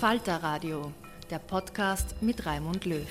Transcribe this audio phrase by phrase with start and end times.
[0.00, 0.92] Falter Radio,
[1.30, 3.06] der Podcast mit Raimund Löw.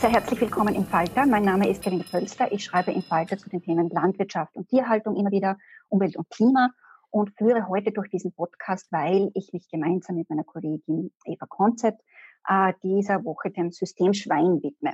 [0.00, 1.26] Sehr herzlich willkommen im Falter.
[1.26, 2.50] Mein Name ist Gerine Pölster.
[2.50, 5.58] Ich schreibe im Falter zu den Themen Landwirtschaft und Tierhaltung immer wieder,
[5.90, 6.70] Umwelt und Klima
[7.10, 12.00] und führe heute durch diesen Podcast, weil ich mich gemeinsam mit meiner Kollegin Eva Konzept
[12.48, 14.92] äh, dieser Woche dem System Schwein widme.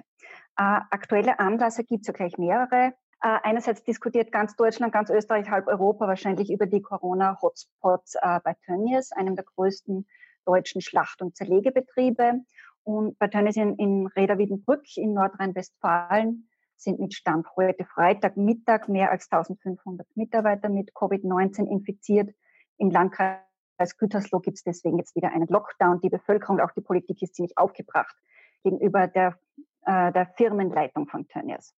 [0.56, 2.94] Äh, aktuelle Anlasser gibt es ja gleich mehrere.
[3.22, 8.54] Äh, einerseits diskutiert ganz Deutschland, ganz Österreich, halb Europa wahrscheinlich über die Corona-Hotspots äh, bei
[8.64, 10.06] Tönnies, einem der größten
[10.46, 12.40] deutschen Schlacht- und Zerlegebetriebe.
[12.82, 19.10] Und bei Tönnies in, in Reda-Wiedenbrück in Nordrhein-Westfalen sind mit Stand heute Freitag Mittag mehr
[19.10, 22.34] als 1500 Mitarbeiter mit Covid-19 infiziert.
[22.78, 26.00] Im Landkreis Gütersloh gibt es deswegen jetzt wieder einen Lockdown.
[26.00, 28.16] Die Bevölkerung, auch die Politik ist ziemlich aufgebracht
[28.62, 29.38] gegenüber der,
[29.86, 31.74] äh, der Firmenleitung von Tönnies.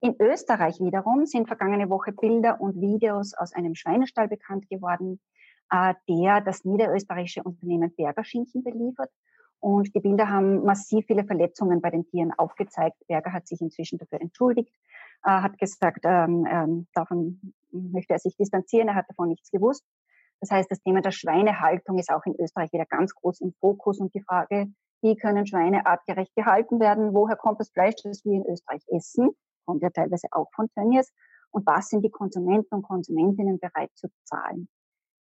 [0.00, 5.20] In Österreich wiederum sind vergangene Woche Bilder und Videos aus einem Schweinestall bekannt geworden,
[5.70, 9.10] äh, der das niederösterreichische Unternehmen Berger Schinken beliefert.
[9.60, 12.96] Und die Bilder haben massiv viele Verletzungen bei den Tieren aufgezeigt.
[13.08, 14.74] Berger hat sich inzwischen dafür entschuldigt,
[15.24, 19.84] äh, hat gesagt, ähm, ähm, davon möchte er sich distanzieren, er hat davon nichts gewusst.
[20.40, 24.00] Das heißt, das Thema der Schweinehaltung ist auch in Österreich wieder ganz groß im Fokus
[24.00, 24.66] und die Frage,
[25.04, 29.30] wie können Schweine artgerecht gehalten werden, woher kommt das Fleisch, das wir in Österreich essen,
[29.66, 31.12] kommt ja teilweise auch von Tönnies.
[31.50, 34.66] Und was sind die Konsumenten und Konsumentinnen bereit zu zahlen?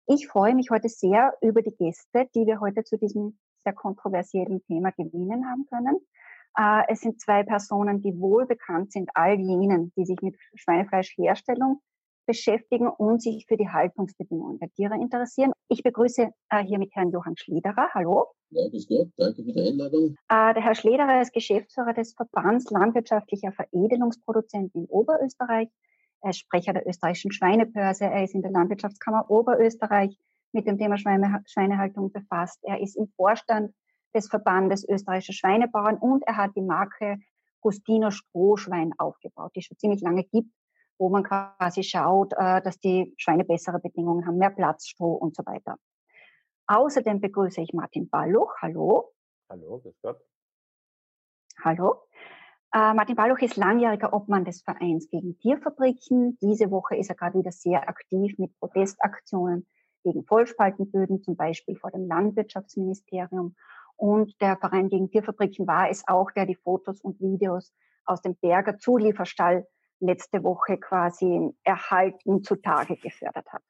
[0.06, 4.62] Ich freue mich heute sehr über die Gäste, die wir heute zu diesem sehr kontroversiellen
[4.66, 5.98] Thema gewinnen haben können.
[6.56, 11.80] Äh, es sind zwei Personen, die wohl bekannt sind, all jenen, die sich mit Schweinefleischherstellung
[12.32, 15.52] beschäftigen und sich für die Haltungsbedingungen der Tiere interessieren.
[15.68, 17.90] Ich begrüße äh, hier mit Herrn Johann Schlederer.
[17.92, 18.28] Hallo.
[18.48, 19.08] Ja, bis Gott.
[19.18, 20.16] Danke für die Einladung.
[20.30, 25.68] Äh, der Herr Schlederer ist Geschäftsführer des Verbands landwirtschaftlicher Veredelungsproduzenten in Oberösterreich.
[26.22, 28.04] Er ist Sprecher der österreichischen Schweinebörse.
[28.04, 30.16] Er ist in der Landwirtschaftskammer Oberösterreich
[30.52, 32.60] mit dem Thema Schweine, Schweinehaltung befasst.
[32.62, 33.74] Er ist im Vorstand
[34.14, 37.18] des Verbandes österreichischer Schweinebauern und er hat die Marke
[37.60, 40.48] Gustino Strohschwein aufgebaut, die es schon ziemlich lange gibt
[41.02, 45.34] wo man quasi schaut, äh, dass die Schweine bessere Bedingungen haben, mehr Platz, Stroh und
[45.34, 45.76] so weiter.
[46.68, 48.54] Außerdem begrüße ich Martin Balluch.
[48.62, 49.12] Hallo.
[49.50, 50.20] Hallo, grüß Gott.
[51.64, 51.96] Hallo.
[52.72, 56.38] Äh, Martin Balluch ist langjähriger Obmann des Vereins gegen Tierfabriken.
[56.40, 59.66] Diese Woche ist er gerade wieder sehr aktiv mit Protestaktionen
[60.04, 63.56] gegen Vollspaltenböden, zum Beispiel vor dem Landwirtschaftsministerium.
[63.96, 67.72] Und der Verein gegen Tierfabriken war es auch, der die Fotos und Videos
[68.04, 69.66] aus dem Berger Zulieferstall
[70.02, 73.62] letzte Woche quasi erhalten zutage gefördert hat.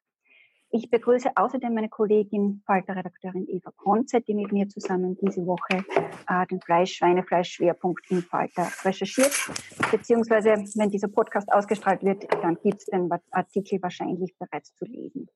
[0.75, 5.85] Ich begrüße außerdem meine Kollegin, Falter-Redakteurin Eva Konze, die mit mir zusammen diese Woche
[6.27, 9.31] äh, den Fleisch-Schweinefleisch-Schwerpunkt im Falter recherchiert.
[9.91, 15.29] Beziehungsweise, wenn dieser Podcast ausgestrahlt wird, dann gibt es den Artikel wahrscheinlich bereits zu lesen.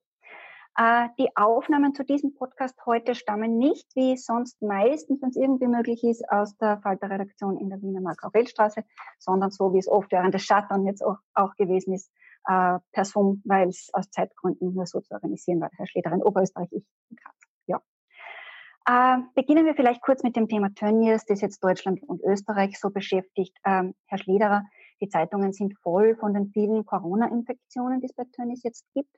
[0.80, 5.66] Äh, die Aufnahmen zu diesem Podcast heute stammen nicht, wie sonst meistens, wenn es irgendwie
[5.66, 8.84] möglich ist, aus der Falter-Redaktion in der Wiener Mark-Aurel-Straße,
[9.18, 12.12] sondern so, wie es oft während des Shutdown jetzt auch, auch gewesen ist,
[12.44, 15.70] äh, per Zoom, weil es aus Zeitgründen nur so zu organisieren war.
[15.76, 17.34] Herr Schleder in Oberösterreich, ich in Graz.
[17.66, 17.80] Ja.
[18.86, 22.90] Äh, beginnen wir vielleicht kurz mit dem Thema Tönnies, das jetzt Deutschland und Österreich so
[22.90, 23.56] beschäftigt.
[23.64, 24.62] Ähm, Herr Schlederer,
[25.00, 29.10] die Zeitungen sind voll von den vielen Corona-Infektionen, die es bei Tönnies jetzt gibt.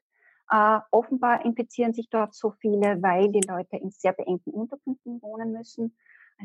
[0.50, 5.52] Äh, offenbar infizieren sich dort so viele, weil die Leute in sehr beengten Unterkünften wohnen
[5.52, 5.96] müssen.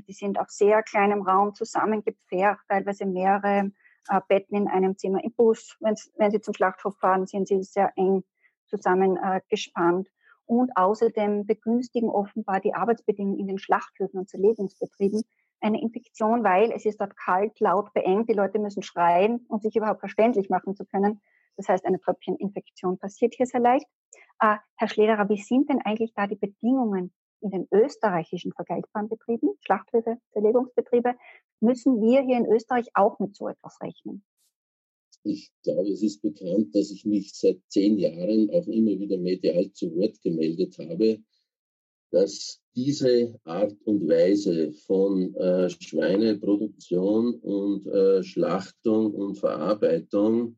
[0.08, 3.72] Die sind auf sehr kleinem Raum zusammengepfercht, teilweise mehrere
[4.10, 5.76] äh, Betten in einem Zimmer im Bus.
[5.80, 8.24] Wenn, wenn sie zum Schlachthof fahren, sind sie sehr eng
[8.68, 10.08] zusammengespannt.
[10.08, 10.12] Äh,
[10.48, 15.24] und außerdem begünstigen offenbar die Arbeitsbedingungen in den Schlachthöfen und Zerlegungsbetrieben
[15.60, 18.30] eine Infektion, weil es ist dort kalt, laut, beengt.
[18.30, 21.22] Die Leute müssen schreien, um sich überhaupt verständlich machen zu können.
[21.58, 23.86] Das heißt, eine Tröpfcheninfektion passiert hier sehr leicht.
[24.40, 29.50] Äh, Herr Schlederer, wie sind denn eigentlich da die Bedingungen in den österreichischen vergleichbaren Betrieben,
[29.62, 31.16] Schlachthöfe, Zerlegungsbetriebe?
[31.62, 34.24] Müssen wir hier in Österreich auch mit so etwas rechnen?
[35.24, 39.72] Ich glaube, es ist bekannt, dass ich mich seit zehn Jahren auch immer wieder medial
[39.72, 41.20] zu Wort gemeldet habe,
[42.12, 50.58] dass diese Art und Weise von äh, Schweineproduktion und äh, Schlachtung und Verarbeitung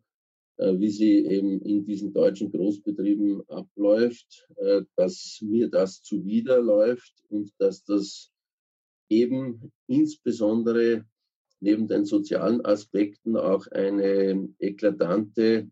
[0.57, 7.83] wie sie eben in diesen deutschen Großbetrieben abläuft, äh, dass mir das zuwiderläuft und dass
[7.83, 8.31] das
[9.09, 11.05] eben insbesondere
[11.59, 15.69] neben den sozialen Aspekten auch eine eklatante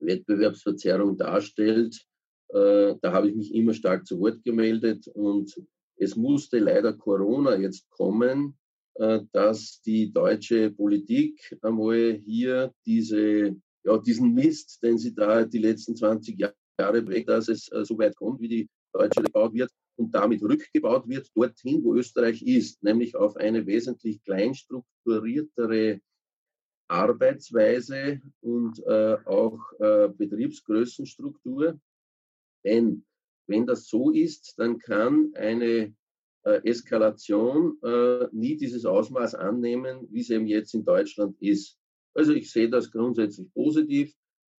[0.00, 2.04] Wettbewerbsverzerrung darstellt.
[2.48, 5.54] Äh, da habe ich mich immer stark zu Wort gemeldet und
[5.96, 8.56] es musste leider Corona jetzt kommen,
[9.32, 13.54] dass die deutsche Politik einmal hier diese
[13.84, 16.38] ja, diesen Mist, den sie da die letzten 20
[16.78, 20.42] Jahre prägt, dass es äh, so weit kommt, wie die Deutsche gebaut wird und damit
[20.42, 26.00] rückgebaut wird dorthin, wo Österreich ist, nämlich auf eine wesentlich kleinstrukturiertere
[26.88, 31.78] Arbeitsweise und äh, auch äh, Betriebsgrößenstruktur.
[32.64, 33.04] Denn
[33.46, 35.94] wenn das so ist, dann kann eine
[36.44, 41.79] äh, Eskalation äh, nie dieses Ausmaß annehmen, wie es eben jetzt in Deutschland ist.
[42.14, 44.12] Also ich sehe das grundsätzlich positiv,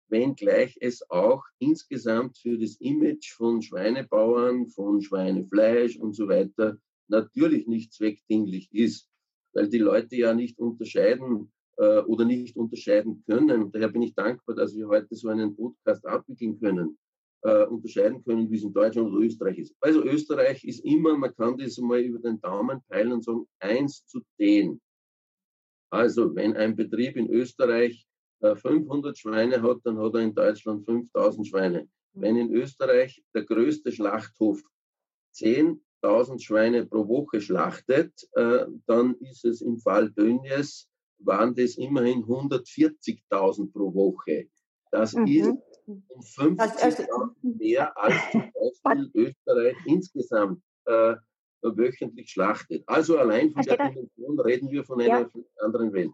[0.08, 6.78] wenngleich es auch insgesamt für das Image von Schweinebauern, von Schweinefleisch und so weiter
[7.08, 9.08] natürlich nicht zweckdienlich ist,
[9.52, 13.62] weil die Leute ja nicht unterscheiden äh, oder nicht unterscheiden können.
[13.62, 16.98] Und daher bin ich dankbar, dass wir heute so einen Podcast abwickeln können,
[17.42, 19.74] äh, unterscheiden können, wie es in Deutschland oder Österreich ist.
[19.80, 24.04] Also Österreich ist immer, man kann das mal über den Daumen peilen und sagen, eins
[24.06, 24.80] zu zehn.
[25.92, 28.06] Also wenn ein Betrieb in Österreich
[28.40, 31.88] 500 äh, Schweine hat, dann hat er in Deutschland 5000 Schweine.
[32.14, 34.62] Wenn in Österreich der größte Schlachthof
[35.34, 42.24] 10.000 Schweine pro Woche schlachtet, äh, dann ist es im Fall Dönjes, waren das immerhin
[42.24, 44.48] 140.000 pro Woche.
[44.90, 45.26] Das mhm.
[45.26, 45.48] ist
[45.86, 48.50] um 50.000 mehr als zum
[48.82, 51.16] Beispiel Österreich insgesamt äh,
[51.62, 52.82] wöchentlich schlachtet.
[52.86, 55.30] Also allein von der Dimension reden wir von einer ja.
[55.60, 56.12] anderen Welt.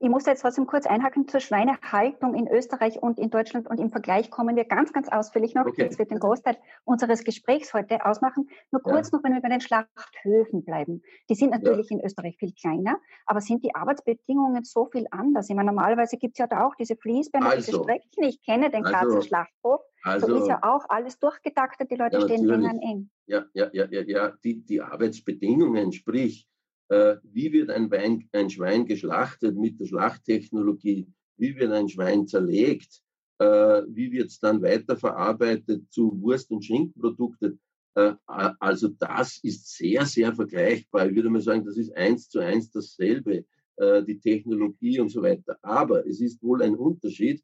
[0.00, 3.90] Ich muss jetzt trotzdem kurz einhaken zur Schweinehaltung in Österreich und in Deutschland und im
[3.90, 5.66] Vergleich kommen wir ganz, ganz ausführlich noch.
[5.66, 5.88] Okay.
[5.88, 8.48] Das wird den Großteil unseres Gesprächs heute ausmachen.
[8.70, 9.16] Nur kurz ja.
[9.16, 11.02] noch, wenn wir bei den Schlachthöfen bleiben.
[11.28, 11.96] Die sind natürlich ja.
[11.96, 15.50] in Österreich viel kleiner, aber sind die Arbeitsbedingungen so viel anders?
[15.50, 18.22] Ich meine, normalerweise gibt es ja da auch diese Fließbänder, also, diese Strecken.
[18.22, 19.80] Ich kenne den Grazer also, Schlachthof.
[20.04, 23.10] Also, so ist ja auch alles durchgetaktet, die Leute ja, stehen eng eng.
[23.26, 24.32] Ja, ja, ja, ja, ja.
[24.44, 26.48] Die, die Arbeitsbedingungen, sprich,
[26.88, 33.02] wie wird ein, Wein, ein Schwein geschlachtet mit der Schlachttechnologie, wie wird ein Schwein zerlegt,
[33.38, 37.60] äh, wie wird es dann weiterverarbeitet zu Wurst- und Schinkprodukten.
[37.94, 41.08] Äh, also das ist sehr, sehr vergleichbar.
[41.08, 43.44] Ich würde mal sagen, das ist eins zu eins dasselbe,
[43.76, 45.56] äh, die Technologie und so weiter.
[45.62, 47.42] Aber es ist wohl ein Unterschied,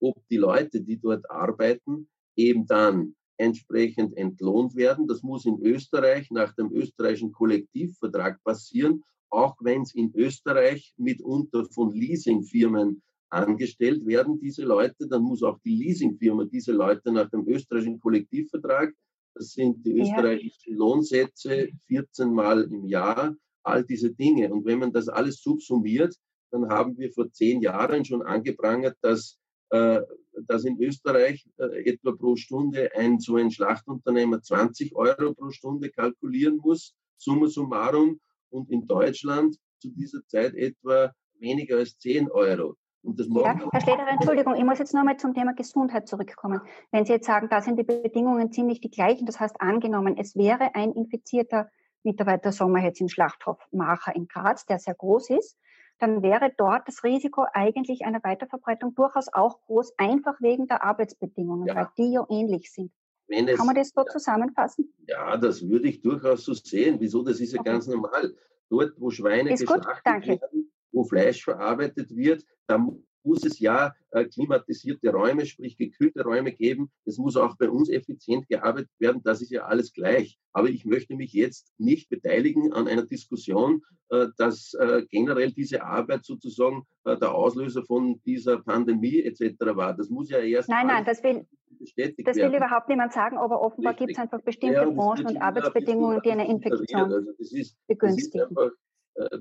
[0.00, 5.06] ob die Leute, die dort arbeiten, eben dann entsprechend entlohnt werden.
[5.06, 11.64] Das muss in Österreich nach dem österreichischen Kollektivvertrag passieren, auch wenn es in Österreich mitunter
[11.66, 17.48] von Leasingfirmen angestellt werden, diese Leute, dann muss auch die Leasingfirma diese Leute nach dem
[17.48, 18.92] österreichischen Kollektivvertrag,
[19.34, 24.52] das sind die österreichischen Lohnsätze 14 Mal im Jahr, all diese Dinge.
[24.52, 26.14] Und wenn man das alles subsumiert,
[26.50, 29.38] dann haben wir vor zehn Jahren schon angeprangert, dass
[29.70, 30.02] äh,
[30.46, 35.90] dass in Österreich äh, etwa pro Stunde ein so ein Schlachtunternehmer 20 Euro pro Stunde
[35.90, 38.20] kalkulieren muss, summa summarum,
[38.50, 42.76] und in Deutschland zu dieser Zeit etwa weniger als 10 Euro.
[43.02, 46.60] Und das ja, Herr Schleder, Entschuldigung, ich muss jetzt nochmal zum Thema Gesundheit zurückkommen.
[46.92, 50.36] Wenn Sie jetzt sagen, da sind die Bedingungen ziemlich die gleichen, das heißt angenommen, es
[50.36, 51.68] wäre ein infizierter
[52.04, 55.58] Mitarbeiter, sagen wir jetzt im Schlachthof Macher in Graz, der sehr groß ist,
[56.02, 61.68] dann wäre dort das Risiko eigentlich einer Weiterverbreitung durchaus auch groß, einfach wegen der Arbeitsbedingungen,
[61.68, 61.76] ja.
[61.76, 62.90] weil die ja ähnlich sind.
[63.28, 64.92] Es, Kann man das so ja, zusammenfassen?
[65.06, 66.96] Ja, das würde ich durchaus so sehen.
[66.98, 67.22] Wieso?
[67.22, 67.70] Das ist ja okay.
[67.70, 68.34] ganz normal.
[68.68, 72.84] Dort, wo Schweine ist geschlachtet werden, wo Fleisch verarbeitet wird, da
[73.24, 76.90] muss es ja äh, klimatisierte Räume, sprich gekühlte Räume geben.
[77.04, 79.22] Es muss auch bei uns effizient gearbeitet werden.
[79.24, 80.38] Das ist ja alles gleich.
[80.52, 85.82] Aber ich möchte mich jetzt nicht beteiligen an einer Diskussion, äh, dass äh, generell diese
[85.82, 89.56] Arbeit sozusagen äh, der Auslöser von dieser Pandemie etc.
[89.74, 89.96] war.
[89.96, 90.68] Das muss ja erst.
[90.68, 91.46] Nein, nein, das will,
[91.78, 96.20] das will überhaupt niemand sagen, aber offenbar gibt es einfach bestimmte ja, Branchen und Arbeitsbedingungen,
[96.24, 98.40] die eine Infektion also das ist, begünstigen.
[98.40, 98.70] Das ist einfach,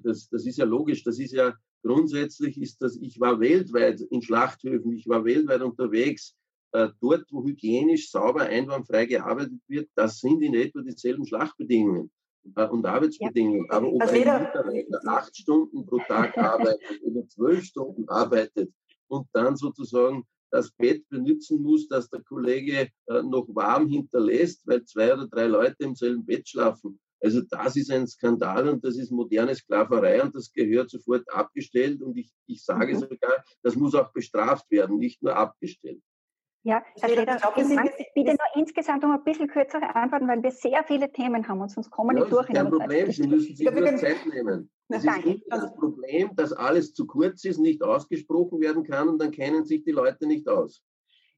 [0.04, 4.22] das, das ist ja logisch, das ist ja grundsätzlich ist das, ich war weltweit in
[4.22, 6.36] Schlachthöfen, ich war weltweit unterwegs,
[6.74, 12.10] äh, dort, wo hygienisch, sauber, einwandfrei gearbeitet wird, das sind in etwa dieselben Schlachtbedingungen
[12.56, 13.66] äh, und Arbeitsbedingungen.
[13.70, 13.78] Ja.
[13.78, 18.72] Aber ob also ein Mitarbeiter acht Stunden pro Tag arbeitet oder zwölf Stunden arbeitet
[19.08, 24.84] und dann sozusagen das Bett benutzen muss, das der Kollege äh, noch warm hinterlässt, weil
[24.86, 28.98] zwei oder drei Leute im selben Bett schlafen, also das ist ein Skandal und das
[28.98, 33.00] ist moderne Sklaverei und das gehört sofort abgestellt und ich, ich sage mhm.
[33.00, 36.02] sogar, das muss auch bestraft werden, nicht nur abgestellt.
[36.64, 37.38] Ja, Herr Schröder,
[37.98, 41.60] ich bitte nur insgesamt um ein bisschen kürzere Antworten, weil wir sehr viele Themen haben
[41.60, 42.48] und sonst kommen wir ja, nicht durch.
[42.48, 44.70] Kein Problem, Sie müssen sich nur Zeit nehmen.
[44.90, 49.20] Es ist immer das Problem, dass alles zu kurz ist, nicht ausgesprochen werden kann und
[49.20, 50.84] dann kennen sich die Leute nicht aus.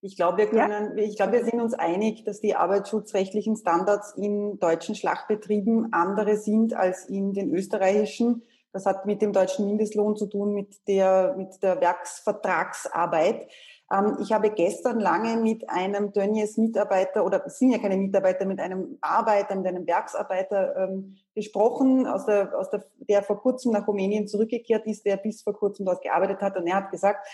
[0.06, 1.04] Ich glaube, wir können, ja.
[1.06, 6.74] ich glaube, wir sind uns einig, dass die arbeitsschutzrechtlichen Standards in deutschen Schlachtbetrieben andere sind
[6.74, 8.44] als in den österreichischen.
[8.74, 13.48] Das hat mit dem deutschen Mindestlohn zu tun, mit der, mit der Werksvertragsarbeit.
[13.94, 18.60] Ähm, ich habe gestern lange mit einem Tönnies Mitarbeiter oder sind ja keine Mitarbeiter, mit
[18.60, 23.88] einem Arbeiter, mit einem Werksarbeiter ähm, gesprochen, aus der, aus der, der vor kurzem nach
[23.88, 26.58] Rumänien zurückgekehrt ist, der bis vor kurzem dort gearbeitet hat.
[26.58, 27.26] Und er hat gesagt,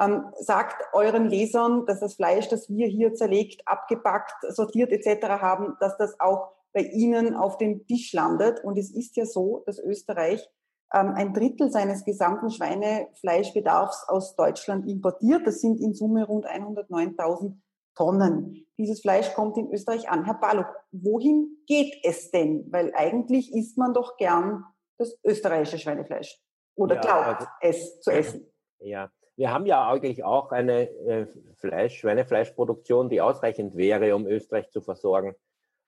[0.00, 5.26] ähm, sagt euren Lesern, dass das Fleisch, das wir hier zerlegt, abgepackt, sortiert etc.
[5.28, 8.64] haben, dass das auch bei ihnen auf dem Tisch landet.
[8.64, 10.48] Und es ist ja so, dass Österreich
[10.92, 15.46] ähm, ein Drittel seines gesamten Schweinefleischbedarfs aus Deutschland importiert.
[15.46, 17.56] Das sind in Summe rund 109.000
[17.94, 18.66] Tonnen.
[18.78, 20.24] Dieses Fleisch kommt in Österreich an.
[20.24, 22.66] Herr Balog, wohin geht es denn?
[22.72, 24.64] Weil eigentlich isst man doch gern
[24.98, 26.40] das österreichische Schweinefleisch
[26.74, 28.50] oder ja, glaubt also, es zu essen.
[28.78, 29.10] Ja,
[29.42, 34.80] wir haben ja eigentlich auch eine äh, Fleisch, Schweinefleischproduktion, die ausreichend wäre, um Österreich zu
[34.80, 35.34] versorgen.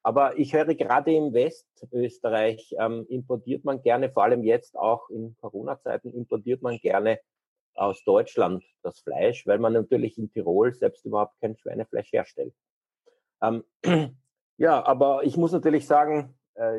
[0.02, 5.37] Aber ich höre gerade im Westösterreich ähm, importiert man gerne, vor allem jetzt auch in
[5.40, 7.20] Corona-Zeiten, importiert man gerne
[7.76, 12.54] aus Deutschland das Fleisch, weil man natürlich in Tirol selbst überhaupt kein Schweinefleisch herstellt.
[13.40, 13.62] Ähm,
[14.56, 16.34] ja, aber ich muss natürlich sagen,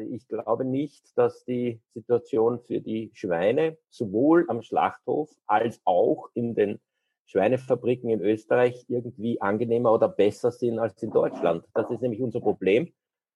[0.07, 6.55] ich glaube nicht, dass die Situation für die Schweine sowohl am Schlachthof als auch in
[6.55, 6.79] den
[7.25, 11.65] Schweinefabriken in Österreich irgendwie angenehmer oder besser sind als in Deutschland.
[11.73, 12.93] Das ist nämlich unser Problem,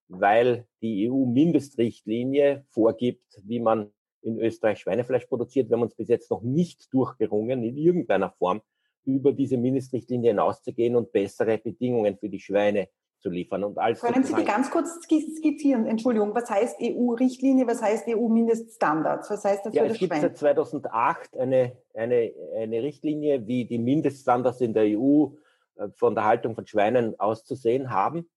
[0.08, 3.92] weil die EU-Mindestrichtlinie vorgibt, wie man
[4.22, 5.70] in Österreich Schweinefleisch produziert.
[5.70, 8.62] Wir haben uns bis jetzt noch nicht durchgerungen, in irgendeiner Form
[9.06, 13.64] über diese Mindestrichtlinie hinauszugehen und bessere Bedingungen für die Schweine zu liefern.
[13.64, 15.86] Und als Können Sie die ganz kurz skizzieren?
[15.86, 19.30] Entschuldigung, was heißt EU-Richtlinie, was heißt EU-Mindeststandards?
[19.30, 20.22] Was heißt das ja, für das es gibt Schwein?
[20.22, 25.28] seit 2008 eine, eine, eine Richtlinie, wie die Mindeststandards in der EU
[25.76, 28.30] äh, von der Haltung von Schweinen auszusehen haben.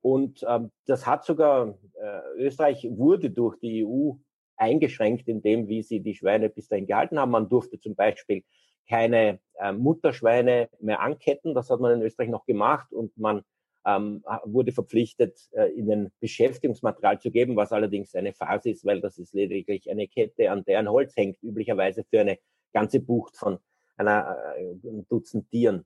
[0.00, 4.12] Und ähm, das hat sogar, äh, Österreich wurde durch die EU
[4.56, 7.30] eingeschränkt in dem, wie sie die Schweine bis dahin gehalten haben.
[7.30, 8.44] Man durfte zum Beispiel
[8.88, 11.54] keine äh, Mutterschweine mehr anketten.
[11.54, 13.42] Das hat man in Österreich noch gemacht und man
[13.84, 19.18] ähm, wurde verpflichtet, äh, ihnen Beschäftigungsmaterial zu geben, was allerdings eine Phase ist, weil das
[19.18, 22.38] ist lediglich eine Kette, an der ein Holz hängt, üblicherweise für eine
[22.72, 23.58] ganze Bucht von
[23.96, 24.74] einer äh,
[25.08, 25.84] Dutzend Tieren.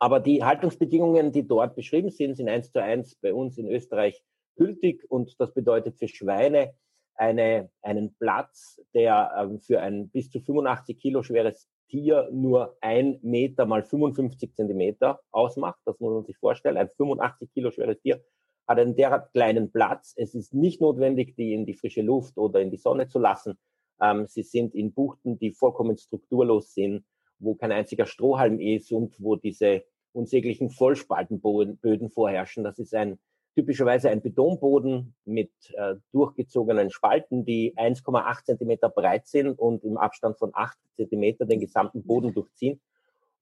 [0.00, 4.22] Aber die Haltungsbedingungen, die dort beschrieben sind, sind eins zu eins bei uns in Österreich
[4.56, 6.74] gültig und das bedeutet für Schweine
[7.14, 13.18] eine, einen Platz, der ähm, für ein bis zu 85 Kilo schweres Tier nur ein
[13.22, 15.80] Meter mal 55 Zentimeter ausmacht.
[15.84, 16.76] Das muss man sich vorstellen.
[16.76, 18.22] Ein 85 Kilo schweres Tier
[18.66, 20.14] hat einen derart kleinen Platz.
[20.16, 23.58] Es ist nicht notwendig, die in die frische Luft oder in die Sonne zu lassen.
[24.00, 27.04] Ähm, sie sind in Buchten, die vollkommen strukturlos sind,
[27.38, 32.64] wo kein einziger Strohhalm ist und wo diese unsäglichen Vollspaltenböden vorherrschen.
[32.64, 33.18] Das ist ein
[33.54, 40.38] typischerweise ein Betonboden mit äh, durchgezogenen Spalten, die 1,8 Zentimeter breit sind und im Abstand
[40.38, 42.80] von 8 Zentimeter den gesamten Boden durchziehen,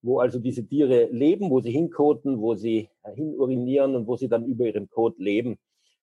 [0.03, 4.29] wo also diese Tiere leben, wo sie hinkoten, wo sie äh, hinurinieren und wo sie
[4.29, 5.59] dann über ihrem Kot leben.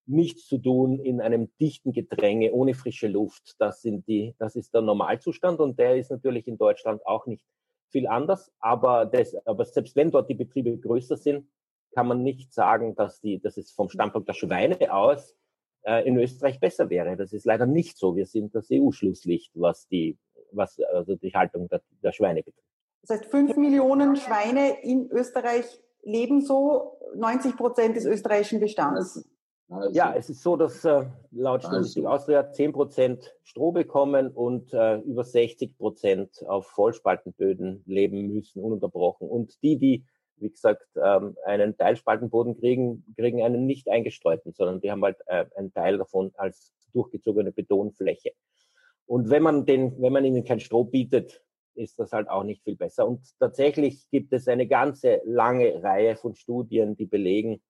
[0.05, 3.55] Nichts zu tun in einem dichten Gedränge ohne frische Luft.
[3.59, 7.45] Das sind die, das ist der Normalzustand und der ist natürlich in Deutschland auch nicht
[7.89, 8.51] viel anders.
[8.59, 11.47] Aber, das, aber selbst wenn dort die Betriebe größer sind,
[11.93, 15.35] kann man nicht sagen, dass, die, dass es vom Standpunkt der Schweine aus
[15.83, 17.15] äh, in Österreich besser wäre.
[17.17, 18.15] Das ist leider nicht so.
[18.15, 20.17] Wir sind das EU-Schlusslicht, was die,
[20.51, 22.67] was also die Haltung der, der Schweine betrifft.
[23.01, 25.65] Das heißt, fünf Millionen Schweine in Österreich
[26.03, 29.27] leben so 90 Prozent des österreichischen Bestands.
[29.69, 32.15] Also, ja, es ist so, dass äh, laut Statistik also.
[32.15, 39.27] Austria 10 Prozent Stroh bekommen und äh, über 60 Prozent auf Vollspaltenböden leben müssen, ununterbrochen.
[39.27, 40.05] Und die, die
[40.37, 45.45] wie gesagt, ähm, einen Teilspaltenboden kriegen, kriegen einen nicht eingestreuten, sondern die haben halt äh,
[45.55, 48.31] einen Teil davon als durchgezogene Betonfläche.
[49.05, 51.43] Und wenn man den, wenn man ihnen kein Stroh bietet,
[51.75, 53.07] ist das halt auch nicht viel besser.
[53.07, 57.61] Und tatsächlich gibt es eine ganze lange Reihe von Studien, die belegen,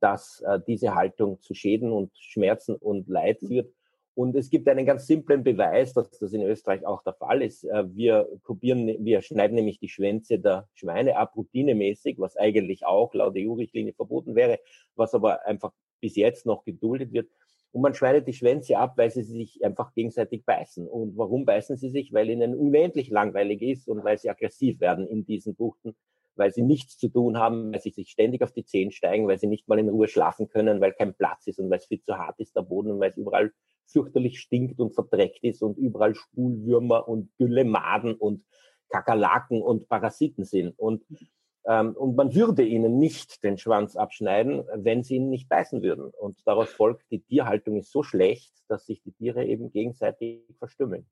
[0.00, 3.72] dass äh, diese Haltung zu Schäden und Schmerzen und Leid führt.
[4.16, 7.64] Und es gibt einen ganz simplen Beweis, dass das in Österreich auch der Fall ist.
[7.64, 13.12] Äh, wir kopieren, wir schneiden nämlich die Schwänze der Schweine ab, routinemäßig, was eigentlich auch
[13.12, 14.58] laut EU-Richtlinie verboten wäre,
[14.94, 15.70] was aber einfach
[16.00, 17.28] bis jetzt noch geduldet wird.
[17.72, 20.88] Und man schneidet die Schwänze ab, weil sie sich einfach gegenseitig beißen.
[20.88, 22.10] Und warum beißen sie sich?
[22.14, 25.94] Weil ihnen unendlich langweilig ist und weil sie aggressiv werden in diesen Buchten,
[26.36, 29.38] weil sie nichts zu tun haben, weil sie sich ständig auf die Zehen steigen, weil
[29.38, 32.00] sie nicht mal in Ruhe schlafen können, weil kein Platz ist und weil es viel
[32.00, 33.52] zu hart ist, der Boden und weil es überall
[33.86, 38.44] fürchterlich stinkt und verdreckt ist und überall Spulwürmer und Güllemaden und
[38.88, 40.78] Kakerlaken und Parasiten sind.
[40.78, 41.04] Und,
[41.66, 46.10] ähm, und man würde ihnen nicht den Schwanz abschneiden, wenn sie ihn nicht beißen würden.
[46.20, 51.06] Und daraus folgt, die Tierhaltung ist so schlecht, dass sich die Tiere eben gegenseitig verstümmeln.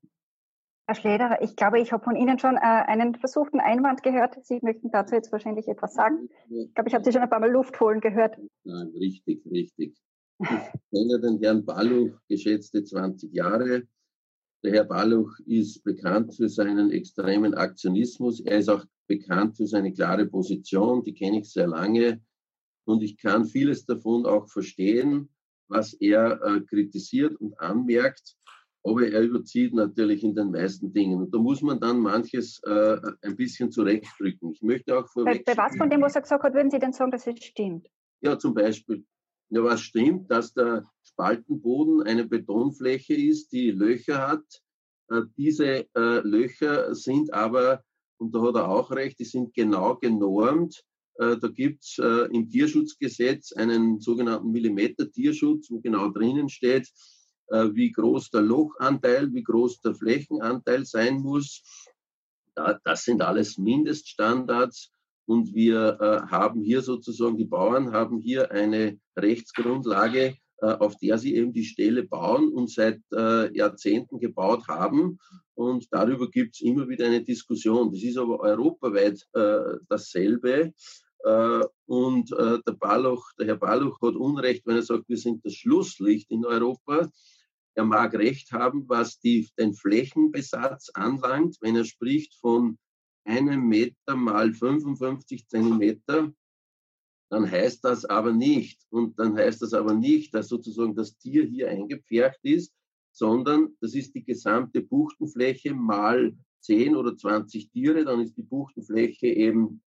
[0.87, 4.37] Herr Schlederer, ich glaube, ich habe von Ihnen schon äh, einen versuchten Einwand gehört.
[4.45, 6.29] Sie möchten dazu jetzt wahrscheinlich etwas sagen.
[6.47, 8.37] Ich glaube, ich habe Sie schon ein paar Mal Luft holen gehört.
[8.63, 9.97] Nein, richtig, richtig.
[10.39, 10.47] Ich
[10.91, 13.83] kenne den Herrn Balluch geschätzte 20 Jahre.
[14.63, 18.41] Der Herr Balluch ist bekannt für seinen extremen Aktionismus.
[18.41, 21.03] Er ist auch bekannt für seine klare Position.
[21.03, 22.21] Die kenne ich sehr lange.
[22.85, 25.29] Und ich kann vieles davon auch verstehen,
[25.67, 28.35] was er äh, kritisiert und anmerkt.
[28.83, 31.21] Aber er überzieht natürlich in den meisten Dingen.
[31.21, 34.51] Und da muss man dann manches äh, ein bisschen zurechtdrücken.
[34.51, 35.45] Ich möchte auch vorweg.
[35.45, 37.43] Bei, bei was von dem, was er gesagt hat, würden Sie denn sagen, dass es
[37.43, 37.87] stimmt?
[38.21, 39.05] Ja, zum Beispiel
[39.55, 44.43] ja, was stimmt, dass der Spaltenboden eine Betonfläche ist, die Löcher hat.
[45.09, 47.83] Äh, diese äh, Löcher sind aber,
[48.17, 50.83] und da hat er auch recht, die sind genau genormt.
[51.19, 56.91] Äh, da gibt's im Tierschutzgesetz einen sogenannten Millimeter-Tierschutz, wo genau drinnen steht,
[57.47, 61.61] wie groß der Lochanteil, wie groß der Flächenanteil sein muss.
[62.55, 64.91] Das sind alles Mindeststandards.
[65.25, 71.17] Und wir äh, haben hier sozusagen, die Bauern haben hier eine Rechtsgrundlage, äh, auf der
[71.17, 75.17] sie eben die Ställe bauen und seit äh, Jahrzehnten gebaut haben.
[75.55, 77.91] Und darüber gibt es immer wieder eine Diskussion.
[77.91, 80.73] Das ist aber europaweit äh, dasselbe.
[81.23, 85.43] Äh, und äh, der, Balloch, der Herr Balloch hat Unrecht, wenn er sagt, wir sind
[85.43, 87.09] das Schlusslicht in Europa.
[87.73, 92.77] Er mag recht haben, was die, den Flächenbesatz anlangt, wenn er spricht von
[93.25, 96.31] einem Meter mal 55 Zentimeter,
[97.29, 101.43] dann heißt das aber nicht, und dann heißt das aber nicht, dass sozusagen das Tier
[101.43, 102.73] hier eingepfercht ist,
[103.11, 109.27] sondern das ist die gesamte Buchtenfläche mal 10 oder 20 Tiere, dann ist die Buchtenfläche
[109.27, 109.81] eben,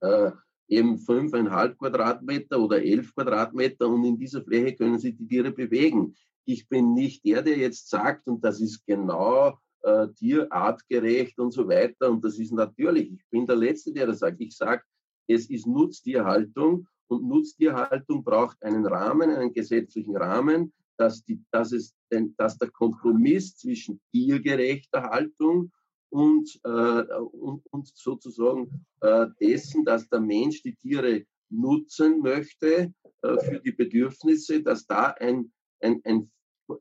[0.00, 0.30] äh,
[0.68, 6.14] eben 5,5 Quadratmeter oder 11 Quadratmeter und in dieser Fläche können sich die Tiere bewegen.
[6.44, 11.68] Ich bin nicht der, der jetzt sagt, und das ist genau äh, tierartgerecht und so
[11.68, 12.10] weiter.
[12.10, 14.40] Und das ist natürlich, ich bin der Letzte, der das sagt.
[14.40, 14.82] Ich sage,
[15.26, 21.94] es ist Nutztierhaltung und Nutztierhaltung braucht einen Rahmen, einen gesetzlichen Rahmen, dass, die, dass, es,
[22.36, 25.72] dass der Kompromiss zwischen tiergerechter Haltung
[26.10, 33.38] und, äh, und, und sozusagen äh, dessen, dass der Mensch die Tiere nutzen möchte äh,
[33.38, 36.30] für die Bedürfnisse, dass da ein, ein, ein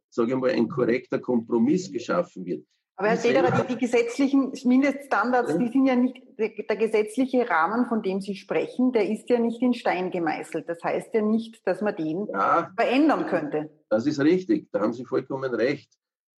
[0.09, 2.65] sage mal, ein korrekter Kompromiss geschaffen wird.
[2.99, 8.03] Aber Herr Sederer, die, die, gesetzlichen Mindeststandards, die sind ja nicht, der gesetzliche Rahmen, von
[8.03, 10.67] dem Sie sprechen, der ist ja nicht in Stein gemeißelt.
[10.67, 13.69] Das heißt ja nicht, dass man den ja, verändern könnte.
[13.87, 15.89] Das ist richtig, da haben Sie vollkommen recht.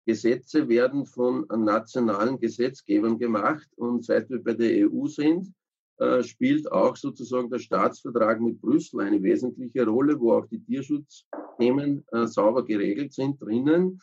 [0.04, 5.54] Gesetze werden von nationalen Gesetzgebern gemacht und seit wir bei der EU sind,
[5.96, 12.04] äh, spielt auch sozusagen der Staatsvertrag mit Brüssel eine wesentliche Rolle, wo auch die Tierschutzthemen
[12.12, 13.98] äh, sauber geregelt sind drinnen.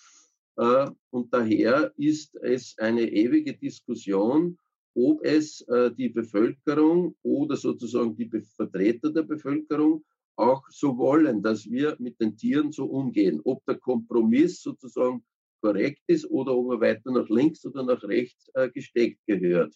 [0.58, 4.58] Äh, und daher ist es eine ewige Diskussion,
[4.96, 10.04] ob es äh, die Bevölkerung oder sozusagen die Vertreter der Bevölkerung
[10.36, 13.39] auch so wollen, dass wir mit den Tieren so umgehen.
[13.43, 15.24] Ob der Kompromiss sozusagen
[15.62, 19.74] korrekt ist oder ob er weiter nach links oder nach rechts äh, gesteckt gehört.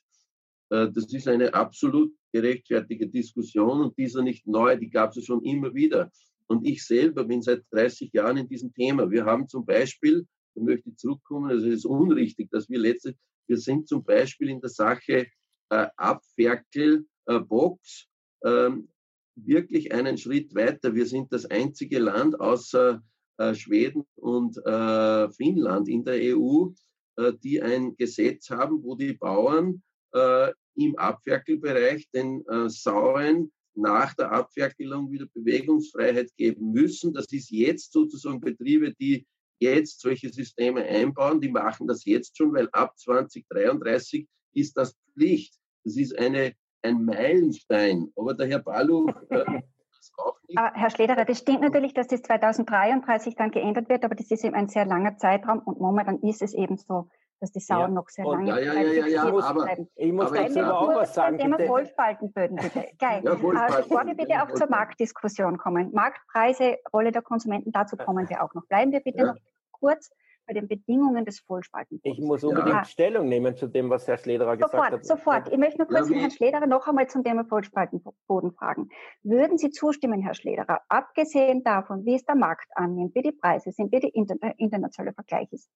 [0.69, 5.73] Das ist eine absolut gerechtfertigte Diskussion und dieser nicht neu, die gab es schon immer
[5.73, 6.09] wieder.
[6.47, 9.11] Und ich selber bin seit 30 Jahren in diesem Thema.
[9.11, 13.15] Wir haben zum Beispiel, da möchte ich zurückkommen, also es ist unrichtig, dass wir letzte,
[13.47, 15.27] wir sind zum Beispiel in der Sache
[15.69, 18.07] äh, Abferkelbox
[18.43, 18.89] äh, ähm,
[19.35, 20.93] wirklich einen Schritt weiter.
[20.93, 23.01] Wir sind das einzige Land außer
[23.37, 26.69] äh, Schweden und äh, Finnland in der EU,
[27.17, 29.81] äh, die ein Gesetz haben, wo die Bauern
[30.13, 37.13] äh, im Abferkelbereich den äh, Sauen nach der Abferkelung wieder Bewegungsfreiheit geben müssen.
[37.13, 39.25] Das ist jetzt sozusagen Betriebe, die
[39.61, 45.55] jetzt solche Systeme einbauen, die machen das jetzt schon, weil ab 2033 ist das Pflicht.
[45.83, 48.11] Das ist eine, ein Meilenstein.
[48.15, 49.45] Aber der Herr Balluch äh,
[50.01, 50.57] das auch nicht.
[50.57, 54.43] Ah, Herr Schlederer, das stimmt natürlich, dass das 2033 dann geändert wird, aber das ist
[54.43, 57.87] eben ein sehr langer Zeitraum und momentan ist es eben so, dass die Sauen ja.
[57.89, 59.89] noch sehr lange ja, ja, ja, ja, ja, aber bleiben.
[59.95, 61.37] ich muss dazu aber auch was sagen.
[61.39, 61.69] Thema bitte.
[61.69, 62.85] Vollspaltenböden, bitte.
[62.99, 63.21] Geil.
[63.23, 65.91] Ja, äh, bevor wir bitte auch zur Marktdiskussion kommen.
[65.91, 68.65] Marktpreise, Rolle der Konsumenten, dazu kommen wir auch noch.
[68.67, 69.35] Bleiben wir bitte noch
[69.81, 70.11] kurz
[70.47, 72.17] bei den Bedingungen des Vollspaltenbodens.
[72.17, 72.85] Ich muss unbedingt ja.
[72.85, 75.05] Stellung nehmen zu dem, was Herr Schlederer sofort, gesagt hat.
[75.05, 78.89] Sofort, Ich möchte nur kurz ja, Herrn Schlederer noch einmal zum Thema Vollspaltenboden fragen.
[79.23, 83.71] Würden Sie zustimmen, Herr Schlederer, abgesehen davon, wie es der Markt annimmt, wie die Preise
[83.71, 85.69] sind, wie der äh, internationale Vergleich ist,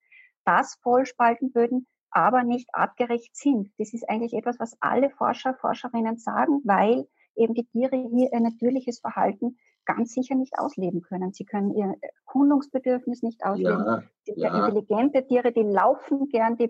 [0.46, 3.72] dass Vollspaltenböden aber nicht artgerecht sind.
[3.78, 8.44] Das ist eigentlich etwas, was alle Forscher, Forscherinnen sagen, weil eben die Tiere hier ein
[8.44, 11.34] natürliches Verhalten ganz sicher nicht ausleben können.
[11.34, 13.86] Sie können ihr Erkundungsbedürfnis nicht ausleben.
[13.86, 14.68] Ja, die ja.
[14.68, 16.70] intelligente Tiere, die laufen gern, die äh,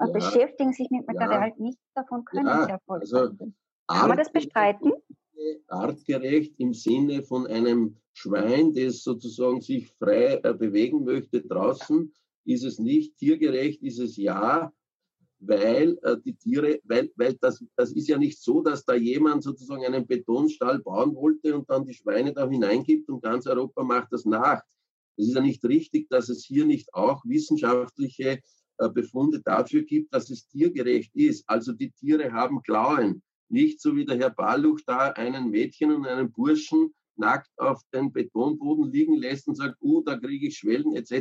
[0.00, 1.48] ja, beschäftigen sich mit Material.
[1.48, 3.52] Ja, Nichts davon können ja, sie erfolgreich also
[3.86, 4.92] Kann man das bestreiten?
[5.68, 12.12] Artgerecht im Sinne von einem Schwein, das sozusagen sich frei äh, bewegen möchte draußen,
[12.44, 13.16] ist es nicht.
[13.16, 14.72] Tiergerecht ist es ja,
[15.44, 19.42] weil äh, die Tiere, weil, weil das, das ist ja nicht so, dass da jemand
[19.42, 24.12] sozusagen einen Betonstall bauen wollte und dann die Schweine da hineingibt und ganz Europa macht
[24.12, 24.62] das nach.
[25.16, 28.40] Das ist ja nicht richtig, dass es hier nicht auch wissenschaftliche
[28.78, 31.44] äh, Befunde dafür gibt, dass es tiergerecht ist.
[31.48, 33.22] Also die Tiere haben Klauen.
[33.48, 38.12] Nicht so wie der Herr Balluch da einen Mädchen und einen Burschen nackt auf den
[38.12, 41.12] Betonboden liegen lässt und sagt, uh, da kriege ich Schwellen etc.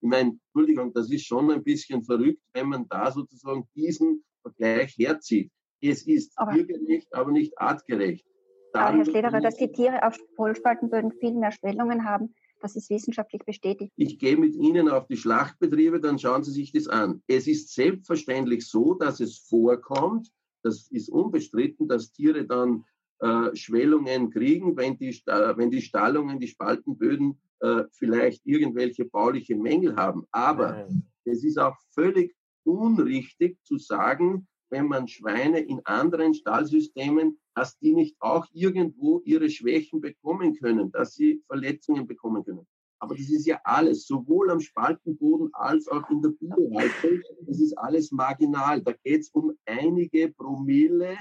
[0.00, 4.96] Ich meine, Entschuldigung, das ist schon ein bisschen verrückt, wenn man da sozusagen diesen Vergleich
[4.98, 5.50] herzieht.
[5.80, 8.24] Es ist aber, tiergerecht, aber nicht artgerecht.
[8.72, 12.88] Dann aber Herr Schlederer, dass die Tiere auf Vollspaltenböden viel mehr Schwellungen haben, das ist
[12.88, 13.92] wissenschaftlich bestätigt.
[13.96, 17.22] Ich gehe mit Ihnen auf die Schlachtbetriebe, dann schauen Sie sich das an.
[17.26, 20.30] Es ist selbstverständlich so, dass es vorkommt,
[20.62, 22.84] das ist unbestritten, dass Tiere dann
[23.20, 29.96] äh, Schwellungen kriegen, wenn die, wenn die Stallungen, die Spaltenböden äh, vielleicht irgendwelche bauliche Mängel
[29.96, 30.26] haben.
[30.30, 30.88] Aber
[31.24, 37.94] es ist auch völlig unrichtig zu sagen, wenn man Schweine in anderen Stallsystemen, dass die
[37.94, 42.66] nicht auch irgendwo ihre Schwächen bekommen können, dass sie Verletzungen bekommen können.
[42.98, 47.20] Aber das ist ja alles, sowohl am Spaltenboden als auch in der Biohaltung.
[47.46, 48.80] Das ist alles marginal.
[48.82, 51.18] Da geht es um einige Promille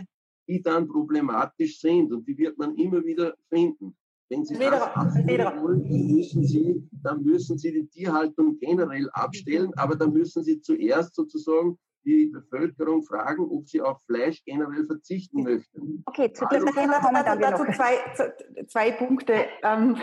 [0.47, 3.95] die dann problematisch sind und die wird man immer wieder finden.
[4.29, 9.95] Wenn Sie das abstellen wollen, müssen Sie, dann müssen Sie die Tierhaltung generell abstellen, aber
[9.95, 16.03] dann müssen Sie zuerst sozusagen die Bevölkerung fragen, ob sie auf Fleisch generell verzichten möchten.
[16.05, 19.45] Okay, zu diesem Thema kommen dann dazu zwei, zwei Punkte.
[19.63, 19.97] Ähm,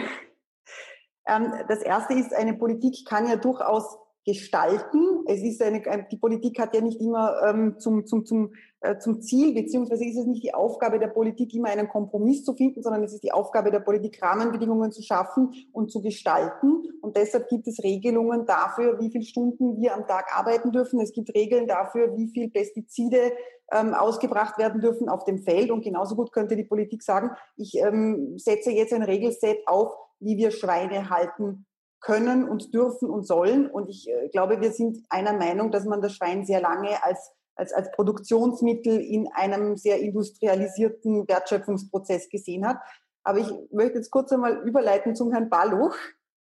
[1.26, 5.19] ähm, das erste ist, eine Politik kann ja durchaus gestalten.
[5.30, 9.22] Es ist eine, die Politik hat ja nicht immer ähm, zum, zum, zum, äh, zum
[9.22, 13.04] Ziel, beziehungsweise ist es nicht die Aufgabe der Politik, immer einen Kompromiss zu finden, sondern
[13.04, 16.82] es ist die Aufgabe der Politik, Rahmenbedingungen zu schaffen und zu gestalten.
[17.00, 21.00] Und deshalb gibt es Regelungen dafür, wie viele Stunden wir am Tag arbeiten dürfen.
[21.00, 23.32] Es gibt Regeln dafür, wie viel Pestizide
[23.70, 25.70] ähm, ausgebracht werden dürfen auf dem Feld.
[25.70, 30.36] Und genauso gut könnte die Politik sagen, ich ähm, setze jetzt ein Regelset auf, wie
[30.36, 31.66] wir Schweine halten
[32.00, 33.70] können und dürfen und sollen.
[33.70, 37.32] Und ich äh, glaube, wir sind einer Meinung, dass man das Schwein sehr lange als,
[37.54, 42.78] als, als Produktionsmittel in einem sehr industrialisierten Wertschöpfungsprozess gesehen hat.
[43.22, 45.94] Aber ich möchte jetzt kurz einmal überleiten zum Herrn Balluch,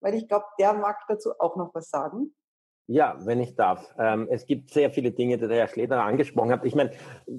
[0.01, 2.33] weil ich glaube, der mag dazu auch noch was sagen.
[2.87, 3.95] Ja, wenn ich darf.
[3.97, 6.65] Ähm, es gibt sehr viele Dinge, die der Herr Schleder angesprochen hat.
[6.65, 6.91] Ich meine,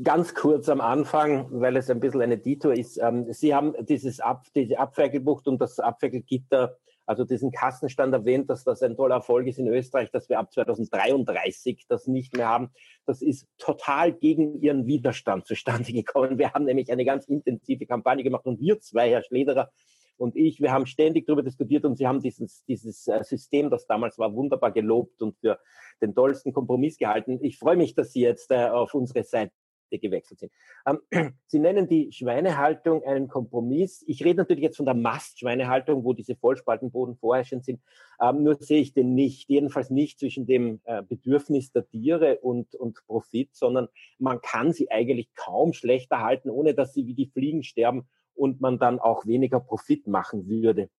[0.02, 2.96] ganz kurz am Anfang, weil es ein bisschen eine Detour ist.
[2.96, 8.64] Ähm, Sie haben dieses Ab, diese Abferkelbucht und das Abferkelgitter, also diesen Kassenstand erwähnt, dass
[8.64, 12.70] das ein toller Erfolg ist in Österreich, dass wir ab 2033 das nicht mehr haben.
[13.06, 16.38] Das ist total gegen Ihren Widerstand zustande gekommen.
[16.38, 19.70] Wir haben nämlich eine ganz intensive Kampagne gemacht und wir zwei, Herr Schlederer,
[20.16, 23.86] und ich, wir haben ständig darüber diskutiert und Sie haben dieses, dieses äh, System, das
[23.86, 25.58] damals war, wunderbar gelobt und für
[26.00, 27.38] den tollsten Kompromiss gehalten.
[27.42, 29.52] Ich freue mich, dass Sie jetzt äh, auf unsere Seite
[29.98, 30.52] gewechselt sind.
[30.86, 31.00] Ähm,
[31.46, 34.04] Sie nennen die Schweinehaltung einen Kompromiss.
[34.06, 37.80] Ich rede natürlich jetzt von der Mastschweinehaltung, wo diese Vollspaltenboden vorherrschend sind.
[38.20, 42.74] Ähm, nur sehe ich den nicht, jedenfalls nicht zwischen dem äh, Bedürfnis der Tiere und,
[42.74, 47.26] und Profit, sondern man kann sie eigentlich kaum schlechter halten, ohne dass sie wie die
[47.26, 50.90] Fliegen sterben und man dann auch weniger Profit machen würde.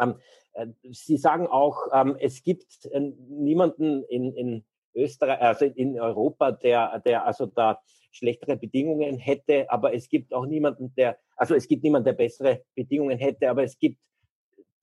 [0.00, 0.16] Ähm,
[0.52, 4.64] äh, Sie sagen auch, ähm, es gibt äh, niemanden in, in
[4.96, 7.78] Österreich, also in Europa, der, der also da
[8.10, 12.62] schlechtere Bedingungen hätte, aber es gibt auch niemanden, der, also es gibt niemanden, der bessere
[12.74, 13.98] Bedingungen hätte, aber es gibt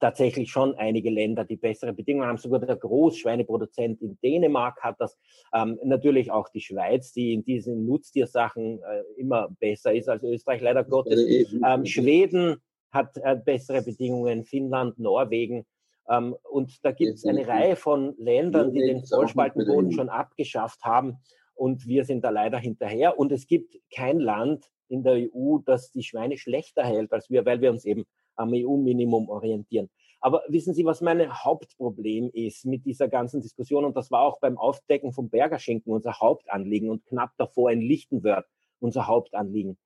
[0.00, 2.36] tatsächlich schon einige Länder, die bessere Bedingungen haben.
[2.36, 5.16] Sogar der Großschweineproduzent in Dänemark hat das.
[5.54, 10.60] Ähm, natürlich auch die Schweiz, die in diesen Nutztiersachen äh, immer besser ist als Österreich,
[10.60, 11.18] leider Gottes.
[11.66, 12.56] Ähm, Schweden
[12.90, 15.64] hat äh, bessere Bedingungen, Finnland, Norwegen.
[16.08, 21.18] Ähm, und da gibt es eine Reihe von Ländern, die den Vollspaltenboden schon abgeschafft haben.
[21.54, 23.18] Und wir sind da leider hinterher.
[23.18, 27.46] Und es gibt kein Land in der EU, das die Schweine schlechter hält als wir,
[27.46, 28.04] weil wir uns eben
[28.36, 29.88] am EU-Minimum orientieren.
[30.20, 33.84] Aber wissen Sie, was mein Hauptproblem ist mit dieser ganzen Diskussion?
[33.84, 38.46] Und das war auch beim Aufdecken vom Bergerschinken unser Hauptanliegen und knapp davor in Lichtenwörth
[38.80, 39.76] unser Hauptanliegen.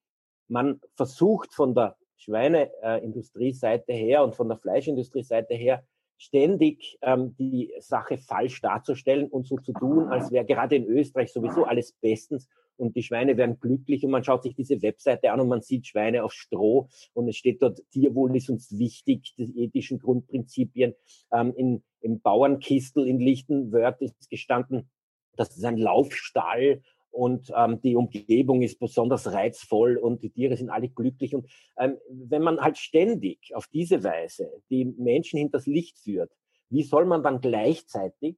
[0.46, 5.84] Man versucht von der Schweineindustrie-Seite her und von der Fleischindustrie-Seite her
[6.18, 11.32] ständig ähm, die Sache falsch darzustellen und so zu tun, als wäre gerade in Österreich
[11.32, 15.40] sowieso alles bestens und die Schweine werden glücklich und man schaut sich diese Webseite an
[15.40, 19.64] und man sieht Schweine auf Stroh und es steht dort, Tierwohl ist uns wichtig, die
[19.64, 20.94] ethischen Grundprinzipien.
[21.32, 24.88] Ähm, in, Im Bauernkistel in Lichtenwörth ist gestanden,
[25.36, 30.70] das ist ein Laufstall und ähm, die Umgebung ist besonders reizvoll und die Tiere sind
[30.70, 31.34] alle glücklich.
[31.34, 36.30] Und ähm, wenn man halt ständig auf diese Weise die Menschen hinters Licht führt,
[36.70, 38.36] wie soll man dann gleichzeitig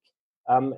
[0.49, 0.75] ähm,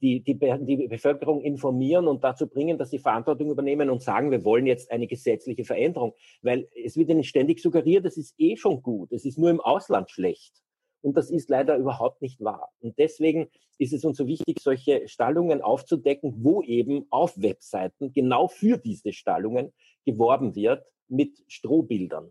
[0.00, 4.44] die, die, die Bevölkerung informieren und dazu bringen, dass sie Verantwortung übernehmen und sagen, wir
[4.44, 6.14] wollen jetzt eine gesetzliche Veränderung.
[6.42, 9.60] Weil es wird ihnen ständig suggeriert, es ist eh schon gut, es ist nur im
[9.60, 10.62] Ausland schlecht.
[11.02, 12.70] Und das ist leider überhaupt nicht wahr.
[12.80, 18.48] Und deswegen ist es uns so wichtig, solche Stallungen aufzudecken, wo eben auf Webseiten genau
[18.48, 19.72] für diese Stallungen
[20.04, 22.30] geworben wird mit Strohbildern.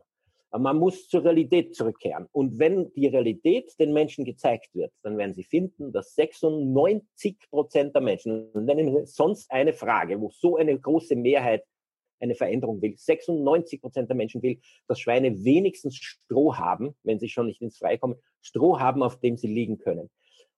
[0.51, 2.27] Man muss zur Realität zurückkehren.
[2.31, 7.93] Und wenn die Realität den Menschen gezeigt wird, dann werden sie finden, dass 96 Prozent
[7.93, 11.63] der Menschen, und nennen sonst eine Frage, wo so eine große Mehrheit
[12.19, 17.29] eine Veränderung will, 96 Prozent der Menschen will, dass Schweine wenigstens Stroh haben, wenn sie
[17.29, 20.09] schon nicht ins Freie kommen, Stroh haben, auf dem sie liegen können.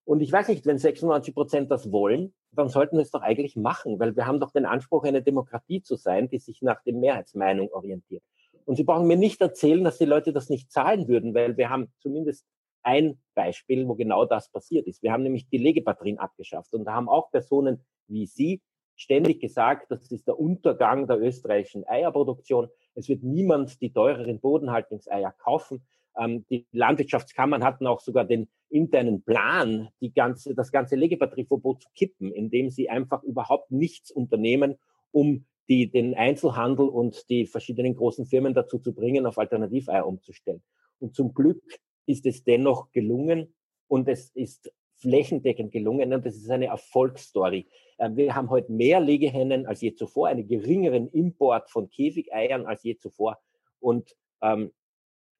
[0.04, 3.56] Und ich weiß nicht, wenn 96 Prozent das wollen, dann sollten wir es doch eigentlich
[3.56, 6.94] machen, weil wir haben doch den Anspruch, eine Demokratie zu sein, die sich nach der
[6.94, 8.24] Mehrheitsmeinung orientiert.
[8.66, 11.70] Und Sie brauchen mir nicht erzählen, dass die Leute das nicht zahlen würden, weil wir
[11.70, 12.46] haben zumindest
[12.84, 15.04] ein Beispiel, wo genau das passiert ist.
[15.04, 18.62] Wir haben nämlich die Legebatterien abgeschafft und da haben auch Personen wie Sie
[18.96, 22.70] ständig gesagt, das ist der Untergang der österreichischen Eierproduktion.
[22.94, 25.82] Es wird niemand die teureren Bodenhaltungseier kaufen.
[26.18, 31.90] Ähm, die Landwirtschaftskammern hatten auch sogar den internen Plan, die ganze, das ganze Legebatterieverbot zu
[31.96, 34.76] kippen, indem sie einfach überhaupt nichts unternehmen,
[35.12, 40.62] um die, den Einzelhandel und die verschiedenen großen Firmen dazu zu bringen, auf Alternativeier umzustellen.
[41.00, 41.64] Und zum Glück
[42.06, 43.54] ist es dennoch gelungen
[43.88, 47.68] und es ist flächendeckend gelungen und das ist eine Erfolgsstory.
[47.98, 52.84] Ähm, wir haben heute mehr Legehennen als je zuvor, einen geringeren Import von Käfigeiern als
[52.84, 53.40] je zuvor
[53.80, 54.72] und ähm,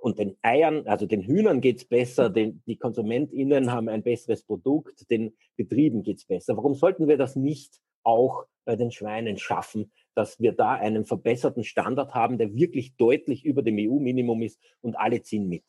[0.02, 5.10] und den Eiern, also den Hühnern geht's besser, den, die KonsumentInnen haben ein besseres Produkt,
[5.10, 6.58] den Betrieben geht's besser.
[6.58, 11.64] Warum sollten wir das nicht auch bei den Schweinen schaffen, dass wir da einen verbesserten
[11.64, 15.64] Standard haben, der wirklich deutlich über dem EU-Minimum ist und alle ziehen mit.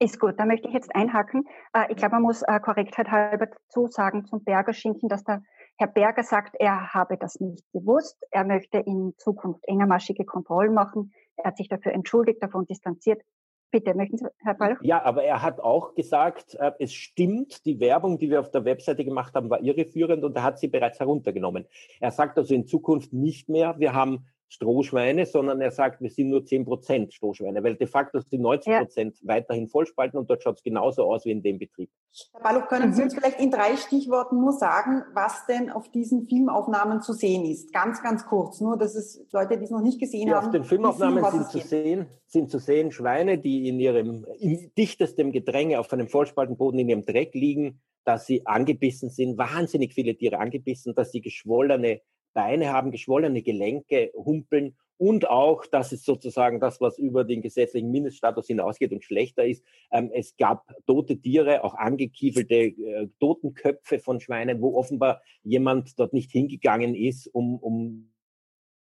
[0.00, 1.44] Ist gut, da möchte ich jetzt einhaken.
[1.72, 5.42] Äh, ich glaube, man muss äh, Korrektheit halber dazu sagen zum Bergerschinken, dass der
[5.76, 8.16] Herr Berger sagt, er habe das nicht gewusst.
[8.30, 11.12] Er möchte in Zukunft engermaschige Kontrollen machen.
[11.36, 13.22] Er hat sich dafür entschuldigt, davon distanziert.
[13.70, 14.76] Bitte, möchten Sie, Herr Ball?
[14.82, 18.64] Ja, aber er hat auch gesagt, äh, es stimmt, die Werbung, die wir auf der
[18.64, 21.66] Webseite gemacht haben, war irreführend und er hat sie bereits heruntergenommen.
[22.00, 26.28] Er sagt also in Zukunft nicht mehr, wir haben Strohschweine, sondern er sagt, wir sind
[26.28, 29.28] nur 10 Prozent Strohschweine, weil de facto sind 90 Prozent ja.
[29.28, 31.90] weiterhin Vollspalten und dort schaut es genauso aus wie in dem Betrieb.
[32.32, 33.06] Herr Balluch, können Sie mhm.
[33.06, 37.72] uns vielleicht in drei Stichworten nur sagen, was denn auf diesen Filmaufnahmen zu sehen ist?
[37.72, 40.46] Ganz, ganz kurz, nur dass es Leute, die es noch nicht gesehen ja, haben.
[40.46, 44.70] Auf den Filmaufnahmen wissen, sind, zu sehen, sind zu sehen Schweine, die in ihrem in
[44.78, 50.14] dichtestem Gedränge auf einem Vollspaltenboden in ihrem Dreck liegen, dass sie angebissen sind, wahnsinnig viele
[50.16, 52.00] Tiere angebissen, dass sie geschwollene
[52.34, 57.90] Beine haben, geschwollene Gelenke, humpeln und auch, das ist sozusagen das, was über den gesetzlichen
[57.90, 59.64] Mindeststatus hinausgeht und schlechter ist.
[59.90, 66.12] Ähm, es gab tote Tiere, auch angekiefelte äh, Totenköpfe von Schweinen, wo offenbar jemand dort
[66.12, 68.13] nicht hingegangen ist, um, um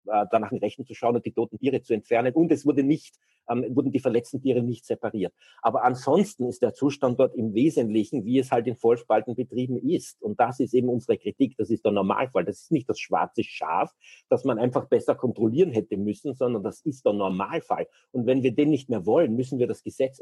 [0.07, 2.33] äh, danach in Rechten zu schauen und die toten Tiere zu entfernen.
[2.33, 3.15] Und es wurde nicht
[3.49, 5.33] ähm, wurden die verletzten Tiere nicht separiert.
[5.61, 10.21] Aber ansonsten ist der Zustand dort im Wesentlichen, wie es halt in Vollspaltenbetrieben ist.
[10.21, 11.55] Und das ist eben unsere Kritik.
[11.57, 12.45] Das ist der Normalfall.
[12.45, 13.91] Das ist nicht das schwarze Schaf,
[14.29, 17.87] das man einfach besser kontrollieren hätte müssen, sondern das ist der Normalfall.
[18.11, 20.21] Und wenn wir den nicht mehr wollen, müssen wir das Gesetz.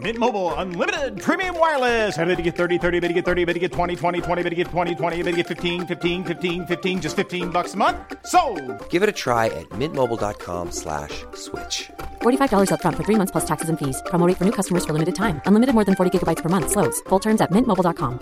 [0.00, 2.16] Mint Mobile unlimited premium wireless.
[2.16, 4.42] Ready to get 30, 30, bit to get 30, bit to get 20, 20, 20,
[4.42, 7.74] bit to get 20, 20, bit to get 15, 15, 15, 15 just 15 bucks
[7.74, 7.98] a month.
[8.24, 8.40] So,
[8.88, 11.26] Give it a try at mintmobile.com/switch.
[11.34, 11.90] slash
[12.22, 14.02] $45 up front for 3 months plus taxes and fees.
[14.06, 15.42] Promo for new customers for limited time.
[15.44, 17.02] Unlimited more than 40 gigabytes per month slows.
[17.10, 18.20] Full terms at mintmobile.com.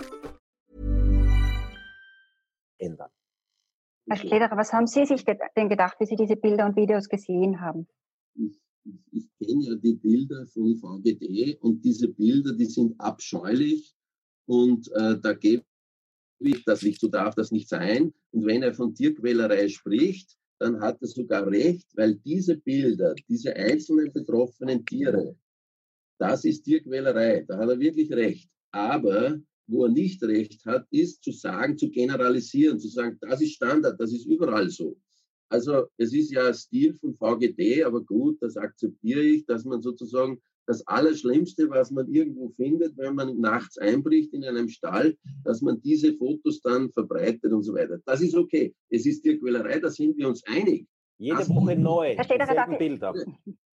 [2.81, 3.11] Ändern.
[4.09, 5.23] Herr Schlederer, was haben Sie sich
[5.55, 7.87] denn gedacht, wie Sie diese Bilder und Videos gesehen haben?
[8.35, 8.59] Ich,
[9.11, 13.93] ich, kenne ja die Bilder von VGD und diese Bilder, die sind abscheulich
[14.45, 15.63] und äh, da gebe
[16.39, 18.13] ich das nicht, so darf das nicht sein.
[18.31, 23.55] Und wenn er von Tierquälerei spricht, dann hat er sogar recht, weil diese Bilder, diese
[23.55, 25.35] einzelnen betroffenen Tiere,
[26.19, 28.49] das ist Tierquälerei, da hat er wirklich recht.
[28.71, 33.53] Aber wo er nicht recht hat, ist zu sagen, zu generalisieren, zu sagen, das ist
[33.53, 34.99] Standard, das ist überall so.
[35.51, 40.41] Also es ist ja Stil von VGD, aber gut, das akzeptiere ich, dass man sozusagen
[40.65, 45.81] das Allerschlimmste, was man irgendwo findet, wenn man nachts einbricht in einem Stall, dass man
[45.81, 47.99] diese Fotos dann verbreitet und so weiter.
[48.05, 48.73] Das ist okay.
[48.89, 50.87] Es ist Tierquälerei, da sind wir uns einig.
[51.17, 52.15] Jede das Woche neu.
[52.15, 53.13] Herr Schlederer, darf, Bilder.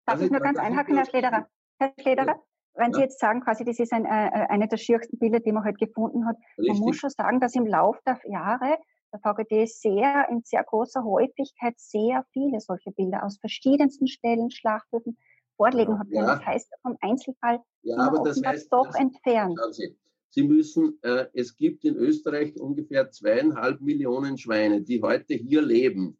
[0.05, 1.47] darf ich nur ganz einhaken, Herr Schlederer?
[1.79, 2.41] Herr Schlederer,
[2.75, 5.51] wenn Sie jetzt sagen, quasi, das ist ein, äh, äh eine der schiersten Bilder, die
[5.51, 6.73] man halt gefunden hat, Richtig.
[6.73, 8.77] man muss schon sagen, dass im Laufe der Jahre
[9.15, 15.17] der VGD sehr, in sehr großer Häufigkeit sehr viele solche Bilder aus verschiedensten Stellen, Schlachthöfen
[15.55, 16.07] vorlegen hat.
[16.09, 16.35] Ja.
[16.35, 19.57] Das heißt, vom Einzelfall ja, aber das heißt, doch das, entfernt.
[19.71, 19.95] Sie,
[20.29, 26.17] Sie müssen, äh, es gibt in Österreich ungefähr zweieinhalb Millionen Schweine, die heute hier leben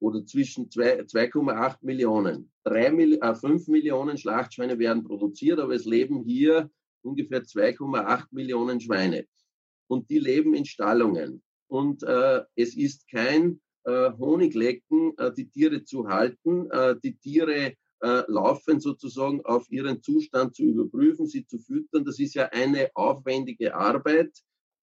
[0.00, 2.52] oder zwischen 2,8 Millionen.
[2.64, 2.86] 3,
[3.20, 6.70] äh, 5 Millionen Schlachtschweine werden produziert, aber es leben hier
[7.02, 9.26] ungefähr 2,8 Millionen Schweine.
[9.88, 11.42] Und die leben in Stallungen.
[11.68, 17.74] Und äh, es ist kein äh, Honiglecken, äh, die Tiere zu halten, äh, die Tiere
[18.00, 22.04] äh, laufend sozusagen auf ihren Zustand zu überprüfen, sie zu füttern.
[22.04, 24.32] Das ist ja eine aufwendige Arbeit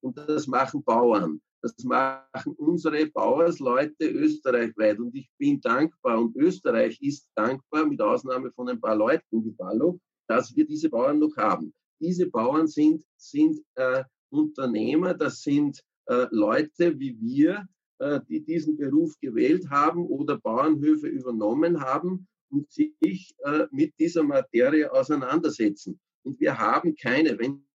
[0.02, 1.42] und das machen Bauern.
[1.62, 8.52] Das machen unsere Bauersleute österreichweit und ich bin dankbar und Österreich ist dankbar, mit Ausnahme
[8.52, 11.74] von ein paar Leuten wie Ballo, dass wir diese Bauern noch haben.
[12.00, 17.68] Diese Bauern sind, sind äh, Unternehmer, das sind äh, Leute wie wir,
[18.00, 24.24] äh, die diesen Beruf gewählt haben oder Bauernhöfe übernommen haben und sich äh, mit dieser
[24.24, 26.00] Materie auseinandersetzen.
[26.24, 27.66] Und wir haben keine, wenn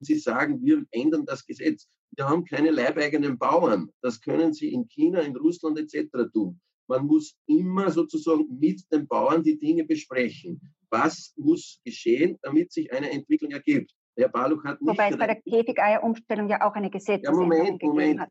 [0.00, 3.90] Sie sagen, wir ändern das Gesetz, wir haben keine leibeigenen Bauern.
[4.00, 6.32] Das können sie in China, in Russland etc.
[6.32, 6.60] tun.
[6.88, 10.60] Man muss immer sozusagen mit den Bauern die Dinge besprechen.
[10.90, 13.92] Was muss geschehen, damit sich eine Entwicklung ergibt?
[14.18, 14.90] Herr Baluch hat nicht.
[14.90, 18.20] Wobei es bei der Käfigeier-Umstellung ja auch eine Gesetzesänderung ja, Moment, Moment.
[18.20, 18.30] Hat.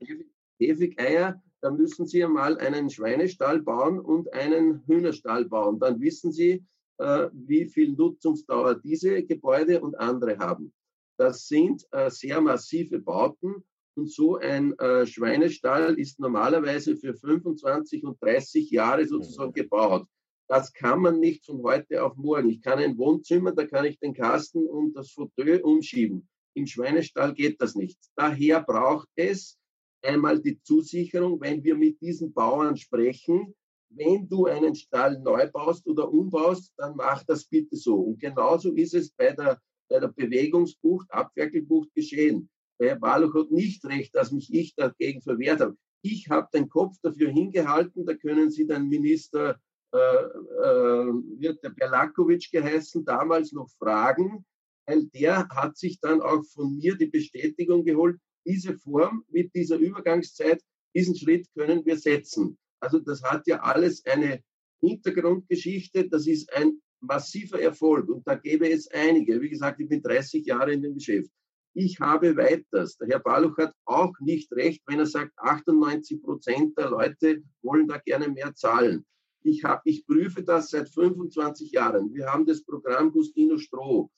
[0.59, 5.79] Käfigeier, da müssen Sie einmal einen Schweinestall bauen und einen Hühnerstall bauen.
[5.79, 6.65] Dann wissen Sie,
[6.97, 10.73] äh, wie viel Nutzungsdauer diese Gebäude und andere haben.
[11.17, 13.63] Das sind äh, sehr massive Bauten
[13.95, 20.05] und so ein äh, Schweinestall ist normalerweise für 25 und 30 Jahre sozusagen gebaut.
[20.47, 22.49] Das kann man nicht von heute auf morgen.
[22.49, 26.27] Ich kann ein Wohnzimmer, da kann ich den Kasten und das Fauteuil umschieben.
[26.53, 27.99] Im Schweinestall geht das nicht.
[28.15, 29.57] Daher braucht es
[30.01, 33.53] einmal die Zusicherung, wenn wir mit diesen Bauern sprechen,
[33.89, 37.95] wenn du einen Stall neu baust oder umbaust, dann mach das bitte so.
[37.95, 42.49] Und genauso ist es bei der bei der Bewegungsbucht, Abferkelbucht geschehen.
[42.79, 45.77] Der Herr Barloch hat nicht recht, dass mich ich dagegen verwehrt habe.
[46.01, 49.59] Ich habe den Kopf dafür hingehalten, da können Sie den Minister
[49.93, 54.45] äh, äh, wird der Berlakovic geheißen, damals noch fragen,
[54.85, 59.77] weil der hat sich dann auch von mir die Bestätigung geholt, diese Form mit dieser
[59.77, 60.61] Übergangszeit,
[60.95, 62.57] diesen Schritt können wir setzen.
[62.79, 64.41] Also das hat ja alles eine
[64.79, 69.41] Hintergrundgeschichte, das ist ein massiver Erfolg und da gäbe es einige.
[69.41, 71.31] Wie gesagt, ich bin 30 Jahre in dem Geschäft.
[71.73, 72.97] Ich habe weiters.
[72.97, 77.87] Der Herr Baluch hat auch nicht recht, wenn er sagt, 98 Prozent der Leute wollen
[77.87, 79.05] da gerne mehr zahlen.
[79.43, 82.13] Ich, hab, ich prüfe das seit 25 Jahren.
[82.13, 84.09] Wir haben das Programm Gustino Stroh.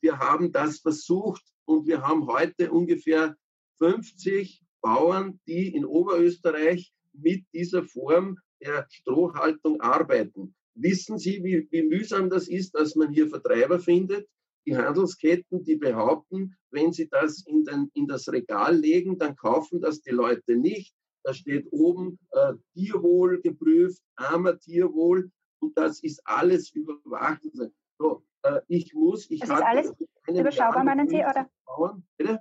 [0.00, 3.36] Wir haben das versucht und wir haben heute ungefähr
[3.78, 10.54] 50 Bauern, die in Oberösterreich mit dieser Form der Strohhaltung arbeiten.
[10.74, 14.28] Wissen Sie, wie, wie mühsam das ist, dass man hier Vertreiber findet?
[14.66, 19.80] Die Handelsketten, die behaupten, wenn sie das in, den, in das Regal legen, dann kaufen
[19.80, 20.94] das die Leute nicht.
[21.24, 27.42] Da steht oben äh, Tierwohl geprüft, armer Tierwohl und das ist alles überwacht.
[27.98, 29.92] So, äh, ich muss, ich das ist alles
[30.26, 31.48] überschaubar, meinen Sie, oder?
[32.16, 32.40] Bitte?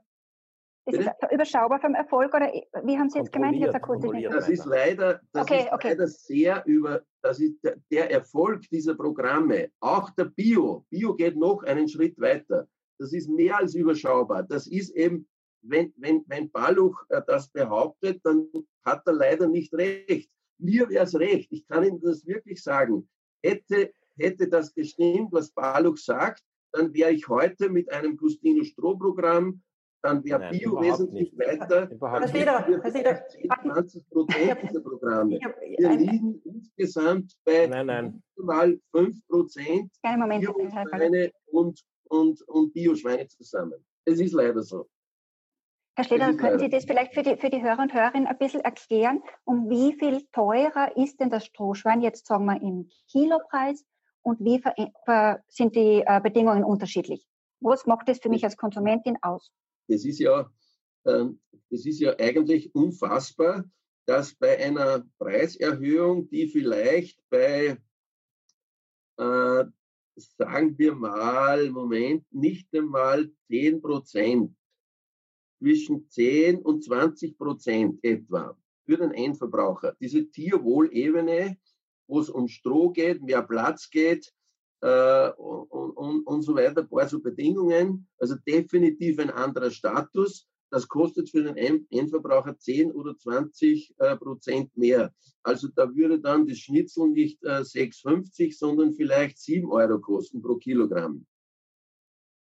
[0.87, 2.47] Ist es überschaubar vom Erfolg oder
[2.83, 3.57] wie haben Sie jetzt gemeint?
[3.57, 5.89] Jetzt das ist leider, das okay, ist okay.
[5.89, 9.69] leider sehr über, das ist der, der, Erfolg dieser Programme.
[9.81, 12.69] Auch der Bio, Bio geht noch einen Schritt weiter.
[12.99, 14.43] Das ist mehr als überschaubar.
[14.43, 15.27] Das ist eben,
[15.69, 18.47] wenn, wenn, wenn Baluch äh, das behauptet, dann
[18.85, 20.29] hat er leider nicht recht.
[20.59, 21.51] Mir wäre es recht.
[21.51, 23.07] Ich kann Ihnen das wirklich sagen.
[23.43, 29.61] Hätte, hätte das gestimmt, was Baluch sagt, dann wäre ich heute mit einem Gustino Stroh-Programm
[30.07, 31.39] dann wäre Bio wesentlich nicht.
[31.39, 31.89] weiter.
[31.91, 32.33] Überhaupt nicht.
[33.61, 35.39] 20 Prozent dieser Programme.
[35.77, 38.23] Wir liegen insgesamt bei nein, nein.
[38.35, 43.83] mal 5 Prozent Bio-Schweine und, und, und Bioschweine zusammen.
[44.05, 44.87] Es ist leider so.
[45.97, 48.61] Herr Steder, können Sie das vielleicht für die, für die Hörer und Hörerinnen ein bisschen
[48.61, 49.23] erklären?
[49.45, 53.83] Um wie viel teurer ist denn das Strohschwein jetzt, sagen wir, im Kilopreis
[54.21, 54.61] und wie
[55.47, 57.25] sind die äh, Bedingungen unterschiedlich?
[57.61, 59.51] Was macht das für mich als Konsumentin aus?
[59.87, 60.47] Das ist ja,
[61.07, 61.39] ähm,
[61.71, 63.65] das ist ja eigentlich unfassbar,
[64.05, 67.75] dass bei einer Preiserhöhung, die vielleicht bei,
[69.17, 69.65] äh,
[70.15, 74.53] sagen wir mal, Moment, nicht einmal 10 Prozent,
[75.59, 79.95] zwischen 10 und 20 Prozent etwa für den Endverbraucher.
[79.99, 81.57] Diese Tierwohlebene,
[82.07, 84.33] wo es um Stroh geht, mehr Platz geht,
[84.81, 88.07] äh, und, und, und so weiter, ein paar so Bedingungen.
[88.19, 90.47] Also definitiv ein anderer Status.
[90.69, 91.55] Das kostet für den
[91.89, 95.13] Endverbraucher 10 oder 20 äh, Prozent mehr.
[95.43, 100.57] Also da würde dann das Schnitzel nicht äh, 6,50, sondern vielleicht 7 Euro kosten pro
[100.57, 101.25] Kilogramm.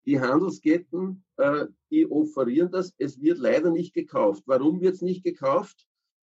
[0.07, 2.93] Die Handelsketten, äh, die offerieren das.
[2.99, 4.43] Es wird leider nicht gekauft.
[4.47, 5.87] Warum wird es nicht gekauft?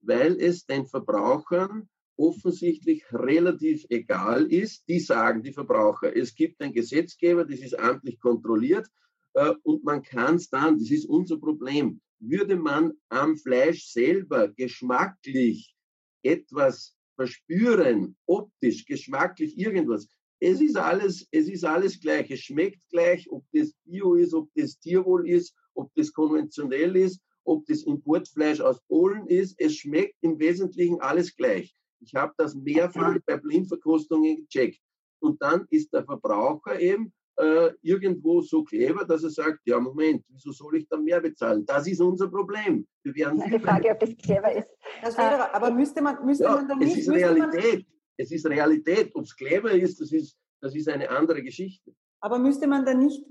[0.01, 4.89] Weil es den Verbrauchern offensichtlich relativ egal ist.
[4.89, 8.89] Die sagen, die Verbraucher, es gibt einen Gesetzgeber, das ist amtlich kontrolliert
[9.35, 14.49] äh, und man kann es dann, das ist unser Problem, würde man am Fleisch selber
[14.49, 15.75] geschmacklich
[16.23, 20.09] etwas verspüren, optisch, geschmacklich irgendwas,
[20.43, 22.29] es ist alles, es ist alles gleich.
[22.31, 27.21] Es schmeckt gleich, ob das Bio ist, ob das Tierwohl ist, ob das konventionell ist,
[27.45, 29.55] ob das Importfleisch aus Polen ist.
[29.61, 31.73] Es schmeckt im Wesentlichen alles gleich.
[32.01, 34.81] Ich habe das mehrfach bei Blindverkostungen gecheckt.
[35.21, 40.25] Und dann ist der Verbraucher eben äh, irgendwo so clever, dass er sagt, ja Moment,
[40.29, 41.65] wieso soll ich dann mehr bezahlen?
[41.65, 42.85] Das ist unser Problem.
[43.05, 44.69] Wir werden die Frage, ob das clever ist.
[45.03, 46.97] Das wäre, aber müsste man, müsste ja, man dann nicht...
[46.97, 47.87] Es ist Realität.
[48.17, 49.11] Es ist Realität.
[49.15, 51.95] Ob es clever ist, das ist, das ist eine andere Geschichte.
[52.21, 53.25] Aber müsste man dann nicht,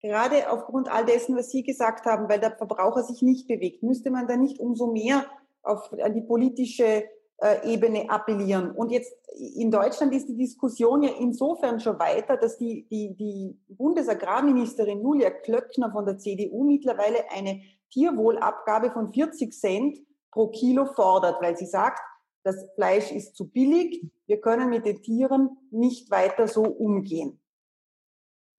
[0.00, 4.10] gerade aufgrund all dessen, was Sie gesagt haben, weil der Verbraucher sich nicht bewegt, müsste
[4.10, 5.26] man dann nicht umso mehr
[5.62, 7.04] auf die politische
[7.38, 8.70] äh, Ebene appellieren.
[8.70, 9.12] Und jetzt
[9.54, 15.30] in Deutschland ist die Diskussion ja insofern schon weiter, dass die, die, die Bundesagrarministerin Julia
[15.30, 17.60] Klöckner von der CDU mittlerweile eine
[17.90, 19.98] Tierwohlabgabe von 40 Cent
[20.30, 22.00] pro Kilo fordert, weil sie sagt,
[22.46, 27.40] das Fleisch ist zu billig, wir können mit den Tieren nicht weiter so umgehen.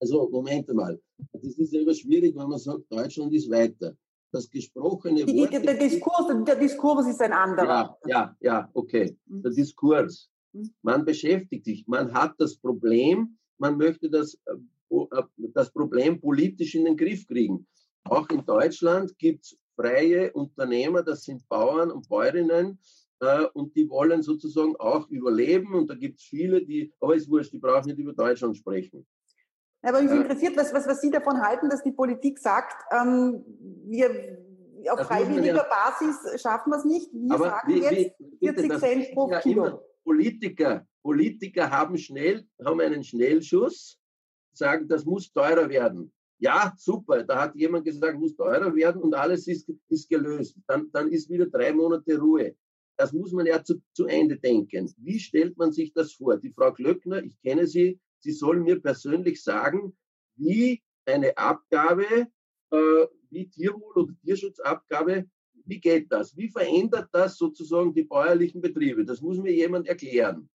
[0.02, 1.00] Also Moment mal,
[1.32, 3.96] das ist ja immer schwierig, wenn man sagt, Deutschland ist weiter
[4.32, 5.54] das gesprochene Wort.
[5.54, 7.98] Der, der, Diskurs, der Diskurs ist ein anderer.
[8.06, 9.18] Ja, ja, ja, okay.
[9.26, 9.42] Mhm.
[9.42, 10.30] Der Diskurs.
[10.52, 10.70] Mhm.
[10.82, 15.24] Man beschäftigt sich, man hat das Problem, man möchte das, äh, äh,
[15.54, 17.66] das Problem politisch in den Griff kriegen.
[18.04, 22.78] Auch in Deutschland gibt es freie Unternehmer, das sind Bauern und Bäuerinnen,
[23.20, 25.74] äh, und die wollen sozusagen auch überleben.
[25.74, 29.06] Und da gibt es viele, die, aber ist wurscht, die brauchen nicht über Deutschland sprechen.
[29.82, 33.44] Aber mich interessiert, was, was, was Sie davon halten, dass die Politik sagt, ähm,
[33.86, 34.38] wir
[34.90, 37.10] auf freiwilliger ja, Basis schaffen wir es nicht.
[37.14, 39.82] Wir sagen wie, jetzt wie, 40 das Cent pro ja Kilo.
[40.04, 44.00] Politiker, Politiker haben schnell, haben einen Schnellschuss,
[44.54, 46.12] sagen, das muss teurer werden.
[46.40, 50.56] Ja, super, da hat jemand gesagt, muss teurer werden und alles ist, ist gelöst.
[50.68, 52.56] Dann, dann ist wieder drei Monate Ruhe.
[52.98, 54.92] Das muss man ja zu, zu Ende denken.
[54.98, 56.38] Wie stellt man sich das vor?
[56.38, 59.96] Die Frau Glöckner, ich kenne sie, sie soll mir persönlich sagen,
[60.36, 62.28] wie eine Abgabe,
[62.72, 65.30] äh, wie Tierwohl- oder Tierschutzabgabe,
[65.66, 66.36] wie geht das?
[66.36, 69.06] Wie verändert das sozusagen die bäuerlichen Betriebe?
[69.06, 70.50] Das muss mir jemand erklären.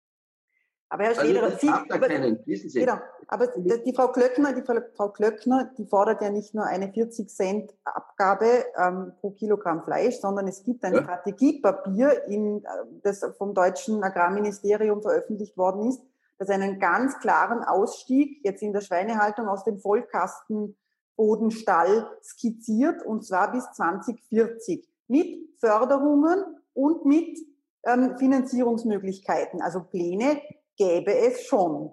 [0.92, 5.70] Aber Herr Schleder, also, Sie, aber, keinen, Genau, aber die Frau Klöckner, die Frau Klöckner,
[5.78, 10.64] die fordert ja nicht nur eine 40 Cent Abgabe ähm, pro Kilogramm Fleisch, sondern es
[10.64, 11.04] gibt ein ja.
[11.04, 12.68] Strategiepapier, in, äh,
[13.04, 16.02] das vom deutschen Agrarministerium veröffentlicht worden ist,
[16.38, 23.52] das einen ganz klaren Ausstieg jetzt in der Schweinehaltung aus dem Vollkastenbodenstall skizziert, und zwar
[23.52, 27.38] bis 2040 mit Förderungen und mit
[27.84, 30.40] ähm, Finanzierungsmöglichkeiten, also Pläne,
[30.80, 31.90] gäbe es schon.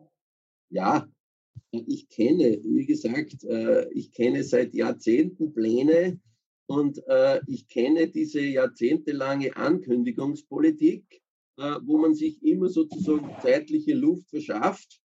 [0.70, 1.06] Ja,
[1.72, 6.22] ich kenne, wie gesagt, äh, ich kenne seit Jahrzehnten Pläne
[6.68, 11.22] und äh, ich kenne diese jahrzehntelange Ankündigungspolitik,
[11.58, 15.02] äh, wo man sich immer sozusagen zeitliche Luft verschafft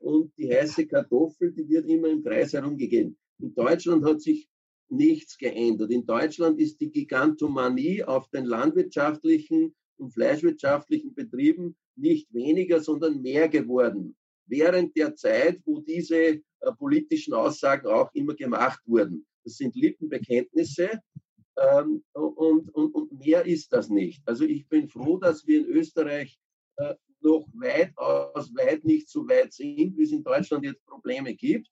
[0.00, 3.16] und die heiße Kartoffel, die wird immer im Kreis herumgegeben.
[3.38, 4.48] In Deutschland hat sich
[4.90, 5.90] nichts geändert.
[5.90, 13.48] In Deutschland ist die Gigantomanie auf den landwirtschaftlichen und fleischwirtschaftlichen Betrieben nicht weniger, sondern mehr
[13.48, 14.16] geworden.
[14.46, 19.26] Während der Zeit, wo diese äh, politischen Aussagen auch immer gemacht wurden.
[19.44, 21.00] Das sind Lippenbekenntnisse
[21.56, 24.22] ähm, und, und, und mehr ist das nicht.
[24.26, 26.38] Also ich bin froh, dass wir in Österreich
[26.76, 31.68] äh, noch weitaus weit nicht so weit sind, wie es in Deutschland jetzt Probleme gibt.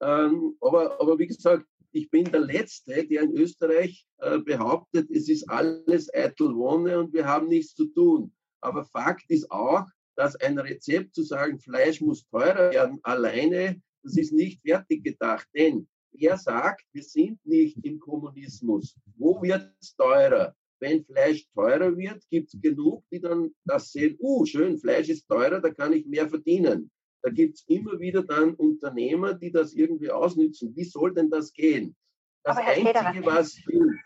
[0.00, 5.28] Ähm, aber, aber wie gesagt, ich bin der Letzte, der in Österreich äh, behauptet, es
[5.28, 8.32] ist alles eitel Wonne und wir haben nichts zu tun.
[8.60, 9.86] Aber Fakt ist auch,
[10.16, 15.46] dass ein Rezept zu sagen, Fleisch muss teurer werden, alleine, das ist nicht fertig gedacht.
[15.54, 18.96] Denn wer sagt, wir sind nicht im Kommunismus?
[19.16, 20.54] Wo wird es teurer?
[20.78, 25.26] Wenn Fleisch teurer wird, gibt es genug, die dann das sehen, uh, schön, Fleisch ist
[25.26, 26.90] teurer, da kann ich mehr verdienen.
[27.22, 30.76] Da gibt es immer wieder dann Unternehmer, die das irgendwie ausnützen.
[30.76, 31.96] Wie soll denn das gehen?
[32.44, 34.04] Das Einzige, was hilft,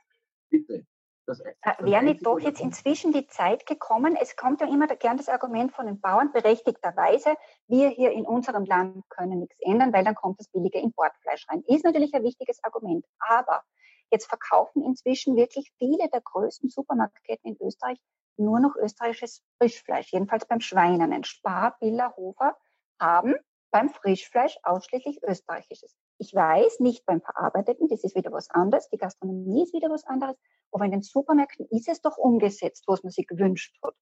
[0.48, 0.86] bitte.
[1.30, 4.16] Das, äh, Wäre nicht doch jetzt inzwischen die Zeit gekommen?
[4.20, 7.36] Es kommt ja immer gern das Argument von den Bauern, berechtigterweise,
[7.68, 11.62] wir hier in unserem Land können nichts ändern, weil dann kommt das billige Importfleisch rein.
[11.68, 13.04] Ist natürlich ein wichtiges Argument.
[13.20, 13.62] Aber
[14.10, 17.98] jetzt verkaufen inzwischen wirklich viele der größten Supermarktketten in Österreich
[18.36, 21.12] nur noch österreichisches Frischfleisch, jedenfalls beim Schweinen.
[21.12, 22.56] Ein Spar, Biller, Hofer
[22.98, 23.36] haben
[23.70, 25.94] beim Frischfleisch ausschließlich österreichisches.
[26.22, 30.04] Ich weiß, nicht beim Verarbeiteten, das ist wieder was anderes, die Gastronomie ist wieder was
[30.04, 30.36] anderes,
[30.70, 33.94] aber in den Supermärkten ist es doch umgesetzt, was man sich gewünscht hat.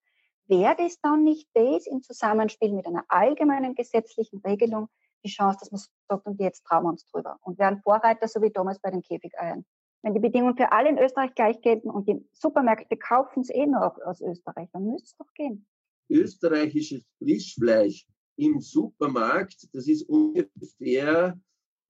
[0.49, 4.89] Wäre das dann nicht das im Zusammenspiel mit einer allgemeinen gesetzlichen Regelung
[5.25, 8.43] die Chance, dass man sagt, und jetzt trauen wir uns drüber und werden Vorreiter, so
[8.43, 9.65] wie damals bei den Käfigeiern.
[10.03, 13.67] Wenn die Bedingungen für alle in Österreich gleich gelten und die Supermärkte kaufen es eh
[13.67, 15.69] noch aus Österreich, dann müsste es doch gehen.
[16.11, 21.39] Österreichisches Frischfleisch im Supermarkt, das ist ungefähr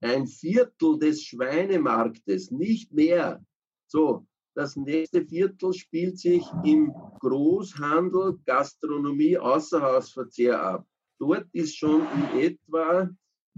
[0.01, 3.45] ein Viertel des Schweinemarktes, nicht mehr.
[3.87, 10.87] So, das nächste Viertel spielt sich im Großhandel, Gastronomie, Außerhausverzehr ab.
[11.19, 13.11] Dort ist schon in etwa,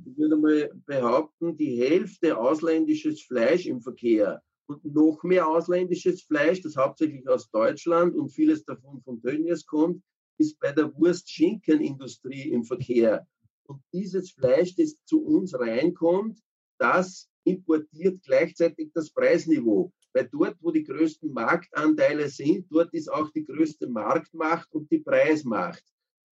[0.05, 6.63] ich würde mal behaupten, die Hälfte ausländisches Fleisch im Verkehr und noch mehr ausländisches Fleisch,
[6.63, 10.03] das hauptsächlich aus Deutschland und vieles davon von Tönnies kommt,
[10.39, 13.27] ist bei der Wurst-Schinken-Industrie im Verkehr.
[13.71, 16.41] Und dieses Fleisch, das zu uns reinkommt,
[16.81, 19.93] das importiert gleichzeitig das Preisniveau.
[20.13, 24.99] Weil dort, wo die größten Marktanteile sind, dort ist auch die größte Marktmacht und die
[24.99, 25.85] Preismacht.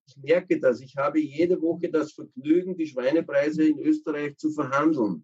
[0.09, 0.81] Ich merke das.
[0.81, 5.23] Ich habe jede Woche das Vergnügen, die Schweinepreise in Österreich zu verhandeln.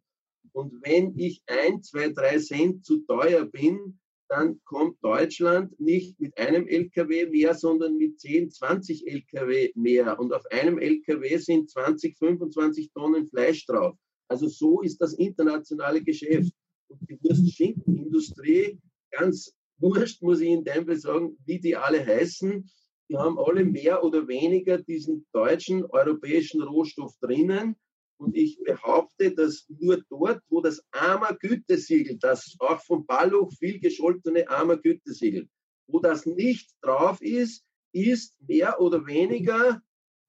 [0.52, 3.98] Und wenn ich ein, zwei, drei Cent zu teuer bin,
[4.32, 10.18] dann kommt Deutschland nicht mit einem LKW mehr, sondern mit 10, 20 LKW mehr.
[10.18, 13.94] Und auf einem LKW sind 20, 25 Tonnen Fleisch drauf.
[14.28, 16.54] Also so ist das internationale Geschäft.
[16.88, 18.78] Und die Wurst-Schinken-Industrie,
[19.10, 22.66] ganz wurscht, muss ich in dem Fall sagen, wie die alle heißen,
[23.10, 27.76] die haben alle mehr oder weniger diesen deutschen, europäischen Rohstoff drinnen.
[28.22, 33.80] Und ich behaupte, dass nur dort, wo das armer Gütesiegel, das auch vom Balluch viel
[33.80, 35.48] gescholtene armer Gütesiegel,
[35.88, 39.82] wo das nicht drauf ist, ist mehr oder weniger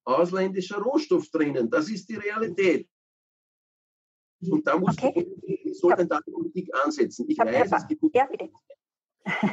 [0.06, 1.70] ausländischer Rohstoff drinnen.
[1.70, 2.90] Das ist die Realität.
[4.42, 5.32] Und da muss okay.
[5.48, 7.30] die, soll denn da die Politik ansetzen?
[7.30, 8.50] Ich weiß, es gibt ja, bitte.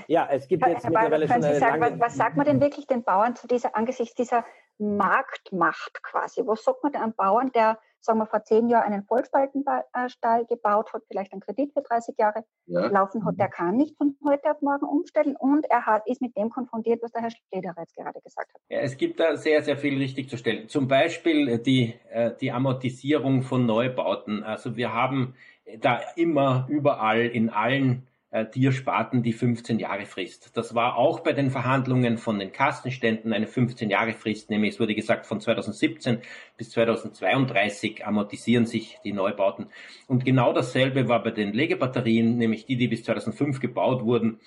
[0.09, 2.01] Ja, es gibt jetzt Herr mittlerweile schon eine sagen, lange...
[2.01, 4.47] Was sagt man denn wirklich den Bauern zu dieser, angesichts dieser
[4.79, 6.41] Marktmacht quasi?
[6.47, 11.03] Was sagt man einem Bauern, der, sagen wir, vor zehn Jahren einen Vollspaltenstall gebaut hat,
[11.09, 12.87] vielleicht einen Kredit für 30 Jahre ja.
[12.87, 16.37] laufen hat, der kann nicht von heute auf morgen umstellen und er hat, ist mit
[16.37, 18.61] dem konfrontiert, was der Herr Schlederer jetzt gerade gesagt hat.
[18.69, 20.69] Ja, es gibt da sehr, sehr viel richtig zu stellen.
[20.69, 24.43] Zum Beispiel die, äh, die Amortisierung von Neubauten.
[24.43, 25.35] Also wir haben
[25.81, 30.57] da immer überall in allen äh, Tiersparten die 15 Jahre Frist.
[30.57, 34.81] Das war auch bei den Verhandlungen von den Kassenständen eine 15 Jahre Frist, nämlich es
[34.81, 36.21] wurde gesagt, von 2017
[36.57, 39.67] bis 2032 amortisieren sich die Neubauten.
[40.07, 44.41] Und genau dasselbe war bei den Legebatterien, nämlich die, die bis 2005 gebaut wurden,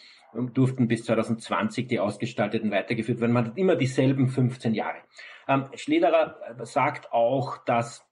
[0.54, 3.34] durften bis 2020 die ausgestalteten weitergeführt werden.
[3.34, 4.98] Man hat immer dieselben 15 Jahre.
[5.48, 8.06] Ähm, Schlederer sagt auch, dass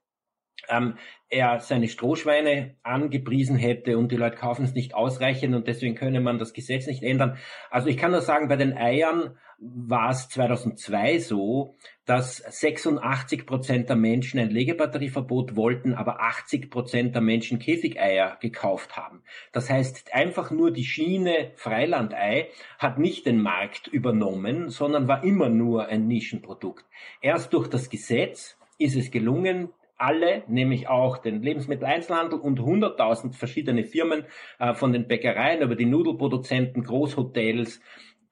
[0.68, 0.96] ähm,
[1.28, 6.20] er seine Strohschweine angepriesen hätte und die Leute kaufen es nicht ausreichend und deswegen könne
[6.20, 7.38] man das Gesetz nicht ändern.
[7.70, 13.88] Also ich kann nur sagen, bei den Eiern war es 2002 so, dass 86 Prozent
[13.88, 19.22] der Menschen ein Legebatterieverbot wollten, aber 80 Prozent der Menschen Käfigeier gekauft haben.
[19.52, 22.48] Das heißt, einfach nur die Schiene Freilandei
[22.78, 26.84] hat nicht den Markt übernommen, sondern war immer nur ein Nischenprodukt.
[27.20, 29.70] Erst durch das Gesetz ist es gelungen,
[30.02, 34.24] alle, nämlich auch den Lebensmitteleinzelhandel und 100.000 verschiedene Firmen,
[34.58, 37.80] äh, von den Bäckereien über die Nudelproduzenten, Großhotels,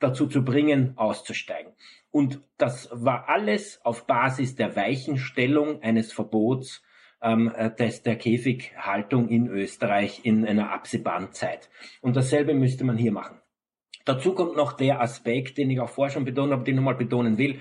[0.01, 1.73] dazu zu bringen, auszusteigen.
[2.11, 6.83] Und das war alles auf Basis der Weichenstellung eines Verbots
[7.23, 11.71] ähm, äh, des, der Käfighaltung in Österreich in einer absehbaren Zeit.
[12.01, 13.41] Und dasselbe müsste man hier machen.
[14.05, 16.97] Dazu kommt noch der Aspekt, den ich auch vorher schon betont habe, den ich nochmal
[16.97, 17.61] betonen will.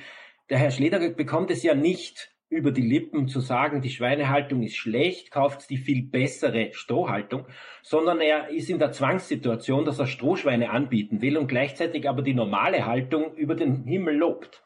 [0.50, 4.76] Der Herr Schleder bekommt es ja nicht über die Lippen zu sagen, die Schweinehaltung ist
[4.76, 7.46] schlecht, kauft die viel bessere Strohhaltung,
[7.84, 12.34] sondern er ist in der Zwangssituation, dass er Strohschweine anbieten will und gleichzeitig aber die
[12.34, 14.64] normale Haltung über den Himmel lobt.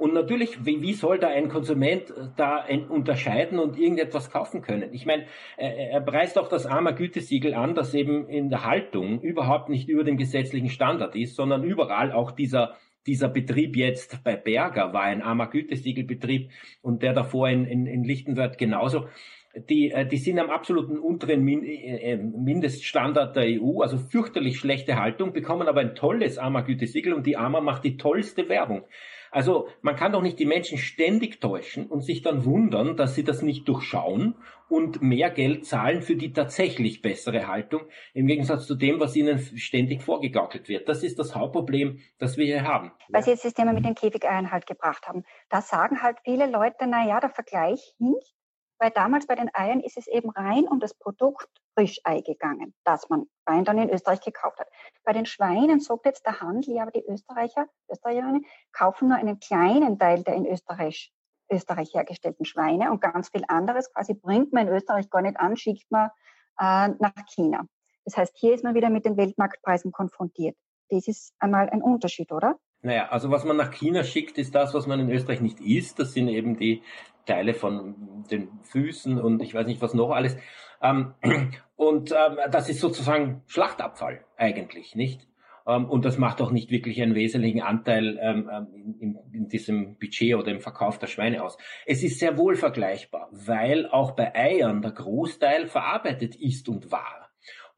[0.00, 4.94] Und natürlich, wie, wie soll da ein Konsument äh, da unterscheiden und irgendetwas kaufen können?
[4.94, 5.26] Ich meine,
[5.58, 10.02] er preist auch das armer Gütesiegel an, das eben in der Haltung überhaupt nicht über
[10.02, 12.76] dem gesetzlichen Standard ist, sondern überall auch dieser
[13.06, 16.50] dieser Betrieb jetzt bei Berger war ein armer Gütesiegelbetrieb
[16.82, 19.08] und der davor in, in, in Lichtenwörth genauso.
[19.54, 24.96] Die, äh, die sind am absoluten unteren äh, äh, Mindeststandard der EU, also fürchterlich schlechte
[24.96, 28.84] Haltung, bekommen aber ein tolles armer Gütesiegel und die Armer macht die tollste Werbung.
[29.32, 33.24] Also man kann doch nicht die Menschen ständig täuschen und sich dann wundern, dass sie
[33.24, 34.36] das nicht durchschauen
[34.68, 37.82] und mehr Geld zahlen für die tatsächlich bessere Haltung,
[38.14, 40.88] im Gegensatz zu dem, was ihnen ständig vorgegaukelt wird.
[40.88, 42.92] Das ist das Hauptproblem, das wir hier haben.
[43.08, 45.24] Weil Sie jetzt das Thema mit den Käfigeiern halt gebracht haben.
[45.48, 48.34] Da sagen halt viele Leute, na ja, der Vergleich hinkt,
[48.80, 53.08] weil damals bei den Eiern ist es eben rein um das Produkt Frischei gegangen, das
[53.08, 54.68] man rein dann in Österreich gekauft hat.
[55.04, 59.38] Bei den Schweinen sagt jetzt der Handel, ja, aber die Österreicher, Österreicherinnen kaufen nur einen
[59.38, 61.12] kleinen Teil der in Österreich,
[61.50, 65.56] Österreich hergestellten Schweine und ganz viel anderes quasi bringt man in Österreich gar nicht an,
[65.56, 66.10] schickt man
[66.58, 67.66] äh, nach China.
[68.04, 70.56] Das heißt, hier ist man wieder mit den Weltmarktpreisen konfrontiert.
[70.88, 72.58] Das ist einmal ein Unterschied, oder?
[72.82, 75.98] Naja, also was man nach China schickt, ist das, was man in Österreich nicht isst.
[75.98, 76.82] Das sind eben die
[77.30, 80.36] Teile von den Füßen und ich weiß nicht was noch alles.
[80.82, 81.14] Ähm,
[81.76, 85.28] und ähm, das ist sozusagen Schlachtabfall eigentlich, nicht?
[85.66, 89.96] Ähm, und das macht auch nicht wirklich einen wesentlichen Anteil ähm, ähm, in, in, diesem
[89.98, 91.56] Budget oder im Verkauf der Schweine aus.
[91.86, 97.29] Es ist sehr wohl vergleichbar, weil auch bei Eiern der Großteil verarbeitet ist und war.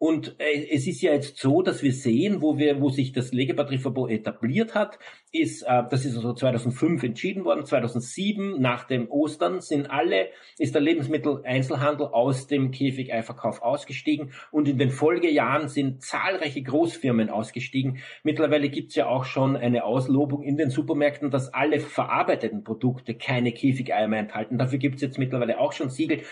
[0.02, 3.32] Und äh, es ist ja jetzt so, dass wir sehen, wo wir, wo sich das
[3.32, 4.98] Legebatterieverbot etabliert hat,
[5.30, 10.26] ist, äh, das ist also 2005 entschieden worden, 2007 nach dem Ostern sind alle,
[10.58, 17.98] ist der Lebensmitteleinzelhandel aus dem Käfigeiverkauf ausgestiegen und in den Folgejahren sind zahlreiche Großfirmen ausgestiegen.
[18.24, 23.52] Mittlerweile gibt's ja auch schon eine Auslobung in den Supermärkten, dass alle verarbeiteten Produkte keine
[23.52, 24.58] Käfigeier mehr enthalten.
[24.58, 26.22] Dafür gibt's jetzt mittlerweile auch schon Siegel.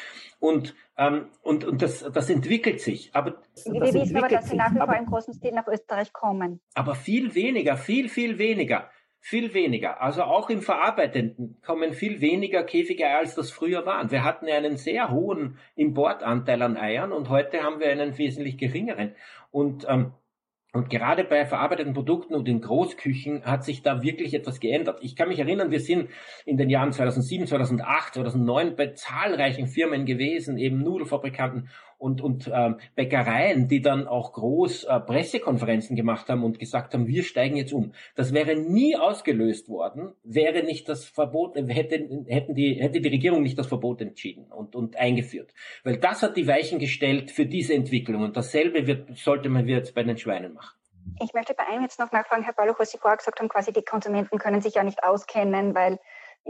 [0.41, 0.75] Und,
[1.43, 3.11] und, und das, das entwickelt sich.
[3.15, 6.61] Aber wir wissen aber, dass sie nach wie vor im großen Stil nach Österreich kommen.
[6.75, 8.91] Aber viel weniger, viel, viel weniger.
[9.23, 10.01] Viel weniger.
[10.01, 14.11] Also auch im Verarbeitenden kommen viel weniger Käfige als das früher waren.
[14.11, 18.57] Wir hatten ja einen sehr hohen Importanteil an Eiern und heute haben wir einen wesentlich
[18.57, 19.15] geringeren.
[19.51, 20.13] Und ähm,
[20.73, 25.01] und gerade bei verarbeiteten Produkten und in Großküchen hat sich da wirklich etwas geändert.
[25.03, 26.11] Ich kann mich erinnern, wir sind
[26.45, 31.69] in den Jahren 2007, 2008, 2009 bei zahlreichen Firmen gewesen, eben Nudelfabrikanten
[32.01, 37.07] und, und ähm, Bäckereien, die dann auch groß äh, Pressekonferenzen gemacht haben und gesagt haben,
[37.07, 37.93] wir steigen jetzt um.
[38.17, 43.43] Das wäre nie ausgelöst worden, wäre nicht das Verbot, hätte, hätten die, hätte die Regierung
[43.43, 45.53] nicht das Verbot entschieden und, und eingeführt.
[45.85, 49.95] Weil das hat die Weichen gestellt für diese Entwicklung und dasselbe wird, sollte man jetzt
[49.95, 50.77] bei den Schweinen machen.
[51.23, 53.73] Ich möchte bei einem jetzt noch nachfragen, Herr Balluch, was Sie vorher gesagt haben, quasi
[53.73, 55.99] die Konsumenten können sich ja nicht auskennen, weil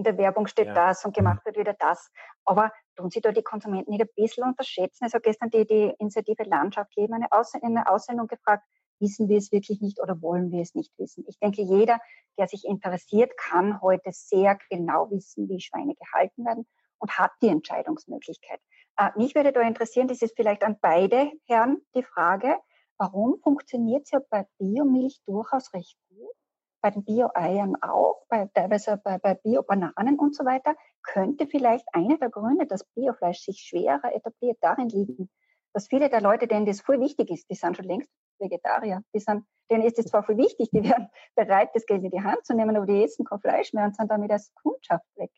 [0.00, 0.74] in der Werbung steht ja.
[0.74, 2.10] das und gemacht wird wieder das.
[2.46, 5.04] Aber tun Sie da die Konsumenten nicht ein bisschen unterschätzen?
[5.04, 8.64] Also gestern die, die Initiative Landschaft Leben eine, Aus eine Aussendung gefragt,
[8.98, 11.24] wissen wir es wirklich nicht oder wollen wir es nicht wissen?
[11.28, 11.98] Ich denke, jeder,
[12.38, 16.66] der sich interessiert, kann heute sehr genau wissen, wie Schweine gehalten werden
[16.98, 18.60] und hat die Entscheidungsmöglichkeit.
[18.96, 22.56] Äh, mich würde da interessieren, das ist vielleicht an beide Herren die Frage,
[22.96, 26.34] warum funktioniert es ja bei Biomilch durchaus recht gut,
[26.80, 32.18] bei den Bio-Eiern auch, bei, teilweise bei, bei Bio-Bananen und so weiter, könnte vielleicht einer
[32.18, 35.30] der Gründe, dass Biofleisch sich schwerer etabliert, darin liegen,
[35.72, 38.08] dass viele der Leute, denen das voll wichtig ist, die sind schon längst
[38.38, 42.10] Vegetarier, die sind, denen ist es zwar voll wichtig, die wären bereit, das Geld in
[42.10, 45.04] die Hand zu nehmen, aber die essen kein Fleisch mehr und sind damit als Kundschaft
[45.16, 45.30] weg.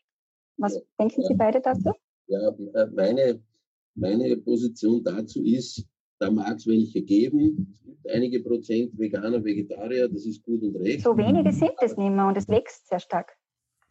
[0.57, 1.91] Was ja, denken ja, Sie beide dazu?
[2.27, 3.43] Ja, äh, meine,
[3.95, 5.85] meine Position dazu ist,
[6.23, 7.75] da mag es welche geben.
[7.75, 11.01] Es gibt einige Prozent Veganer, Vegetarier, das ist gut und recht.
[11.01, 13.33] So wenige sind es nicht mehr und es wächst sehr stark.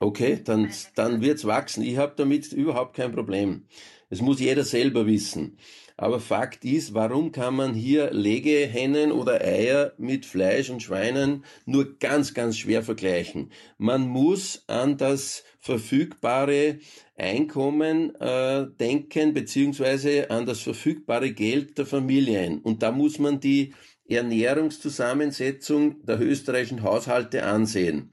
[0.00, 1.84] Okay, dann, dann wird es wachsen.
[1.84, 3.66] Ich habe damit überhaupt kein Problem.
[4.08, 5.58] Es muss jeder selber wissen.
[5.96, 11.98] Aber Fakt ist, warum kann man hier Legehennen oder Eier mit Fleisch und Schweinen nur
[11.98, 13.50] ganz, ganz schwer vergleichen?
[13.78, 16.78] Man muss an das verfügbare
[17.16, 22.60] Einkommen äh, denken, beziehungsweise an das verfügbare Geld der Familien.
[22.60, 23.74] Und da muss man die
[24.08, 28.10] Ernährungszusammensetzung der österreichischen Haushalte ansehen.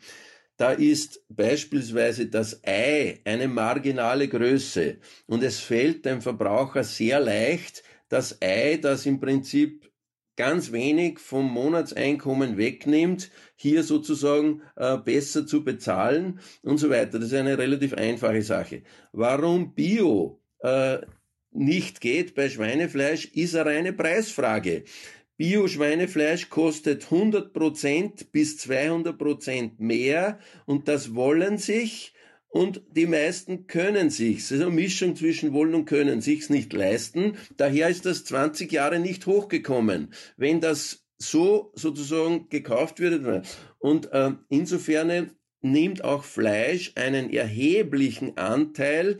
[0.59, 7.81] Da ist beispielsweise das Ei eine marginale Größe und es fällt dem Verbraucher sehr leicht,
[8.09, 9.89] das Ei, das im Prinzip
[10.35, 17.19] ganz wenig vom Monatseinkommen wegnimmt, hier sozusagen äh, besser zu bezahlen und so weiter.
[17.19, 18.81] Das ist eine relativ einfache Sache.
[19.13, 20.97] Warum Bio äh,
[21.51, 24.83] nicht geht bei Schweinefleisch, ist eine reine Preisfrage.
[25.39, 32.13] Bio-Schweinefleisch kostet 100% bis 200% mehr und das wollen sich
[32.49, 34.51] und die meisten können sich's.
[34.51, 37.37] Eine Mischung zwischen wollen und können sich's nicht leisten.
[37.55, 40.13] Daher ist das 20 Jahre nicht hochgekommen.
[40.35, 43.43] Wenn das so sozusagen gekauft würde
[43.77, 45.31] und äh, insofern
[45.61, 49.19] nimmt auch Fleisch einen erheblichen Anteil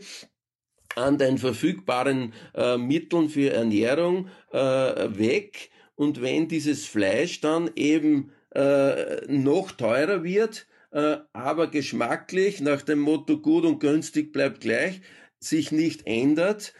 [0.96, 5.70] an den verfügbaren äh, Mitteln für Ernährung äh, weg
[6.00, 13.00] und wenn dieses Fleisch dann eben äh, noch teurer wird, äh, aber geschmacklich nach dem
[13.00, 15.02] Motto gut und günstig bleibt gleich,
[15.40, 16.72] sich nicht ändert,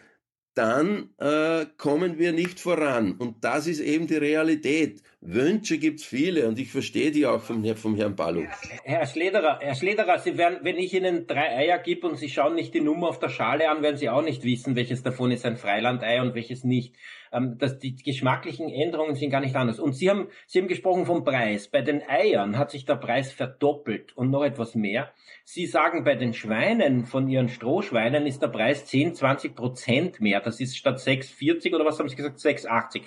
[0.54, 3.12] dann äh, kommen wir nicht voran.
[3.12, 5.02] Und das ist eben die Realität.
[5.22, 8.44] Wünsche gibt's viele und ich verstehe die auch vom, vom Herrn Ballu.
[8.84, 12.54] Herr Schlederer, Herr Schlederer, Sie werden, wenn ich Ihnen drei Eier gebe und Sie schauen
[12.54, 15.44] nicht die Nummer auf der Schale an, werden Sie auch nicht wissen, welches davon ist
[15.44, 16.94] ein Freilandei und welches nicht.
[17.32, 19.78] Ähm, das, die geschmacklichen Änderungen sind gar nicht anders.
[19.78, 21.68] Und Sie haben, Sie haben gesprochen vom Preis.
[21.68, 25.12] Bei den Eiern hat sich der Preis verdoppelt und noch etwas mehr.
[25.44, 30.40] Sie sagen, bei den Schweinen von Ihren Strohschweinen ist der Preis 10, 20 Prozent mehr.
[30.40, 33.02] Das ist statt 6,40 oder was haben Sie gesagt, 6,80.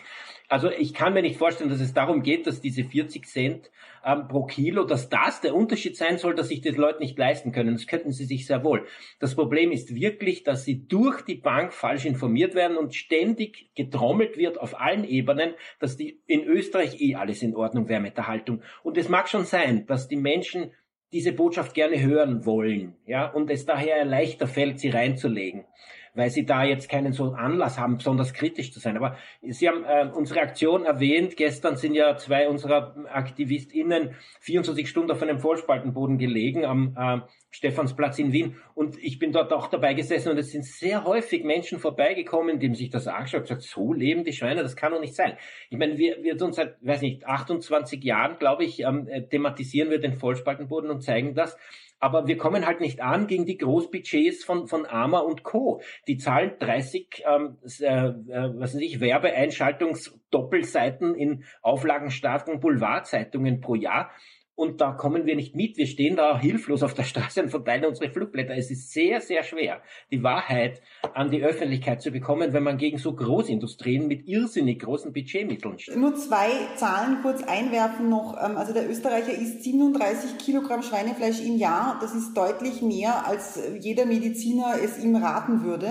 [0.53, 3.71] Also ich kann mir nicht vorstellen, dass es darum geht, dass diese 40 Cent
[4.05, 7.51] ähm, pro Kilo, dass das der Unterschied sein soll, dass sich die Leute nicht leisten
[7.51, 7.73] können.
[7.73, 8.85] Das könnten sie sich sehr wohl.
[9.19, 14.37] Das Problem ist wirklich, dass sie durch die Bank falsch informiert werden und ständig getrommelt
[14.37, 18.27] wird auf allen Ebenen, dass die in Österreich eh alles in Ordnung wäre mit der
[18.27, 18.61] Haltung.
[18.83, 20.71] Und es mag schon sein, dass die Menschen
[21.13, 25.65] diese Botschaft gerne hören wollen, ja, und es daher leichter fällt, sie reinzulegen
[26.13, 28.97] weil sie da jetzt keinen so Anlass haben, besonders kritisch zu sein.
[28.97, 31.35] Aber Sie haben äh, unsere Aktion erwähnt.
[31.37, 38.19] Gestern sind ja zwei unserer AktivistInnen 24 Stunden auf einem Vollspaltenboden gelegen am äh, Stephansplatz
[38.19, 38.55] in Wien.
[38.75, 42.73] Und ich bin dort auch dabei gesessen und es sind sehr häufig Menschen vorbeigekommen, die
[42.75, 45.37] sich das angeschaut und gesagt, so leben die Schweine, das kann doch nicht sein.
[45.69, 49.89] Ich meine, wir, wir tun seit, weiß nicht, 28 Jahren, glaube ich, ähm, äh, thematisieren
[49.89, 51.57] wir den Vollspaltenboden und zeigen das
[51.99, 55.79] aber wir kommen halt nicht an gegen die Großbudgets von, von Arma und Co.
[56.07, 64.11] Die zahlen 30, ähm, äh, äh, was weiß ich, Werbeeinschaltungsdoppelseiten in auflagenstarken Boulevardzeitungen pro Jahr
[64.55, 65.77] und da kommen wir nicht mit.
[65.77, 68.55] Wir stehen da hilflos auf der Straße und verteilen unsere Flugblätter.
[68.55, 69.81] Es ist sehr, sehr schwer,
[70.11, 70.81] die Wahrheit
[71.13, 75.97] an die Öffentlichkeit zu bekommen, wenn man gegen so Großindustrien mit irrsinnig großen Budgetmitteln steht.
[75.97, 78.37] Nur zwei Zahlen kurz einwerfen noch.
[78.43, 81.97] Ähm, also der Österreicher isst 37 Kilogramm Schweinefleisch im Jahr.
[81.99, 85.89] Das ist deutlich mehr, als jeder Mediziner es ihm raten würde.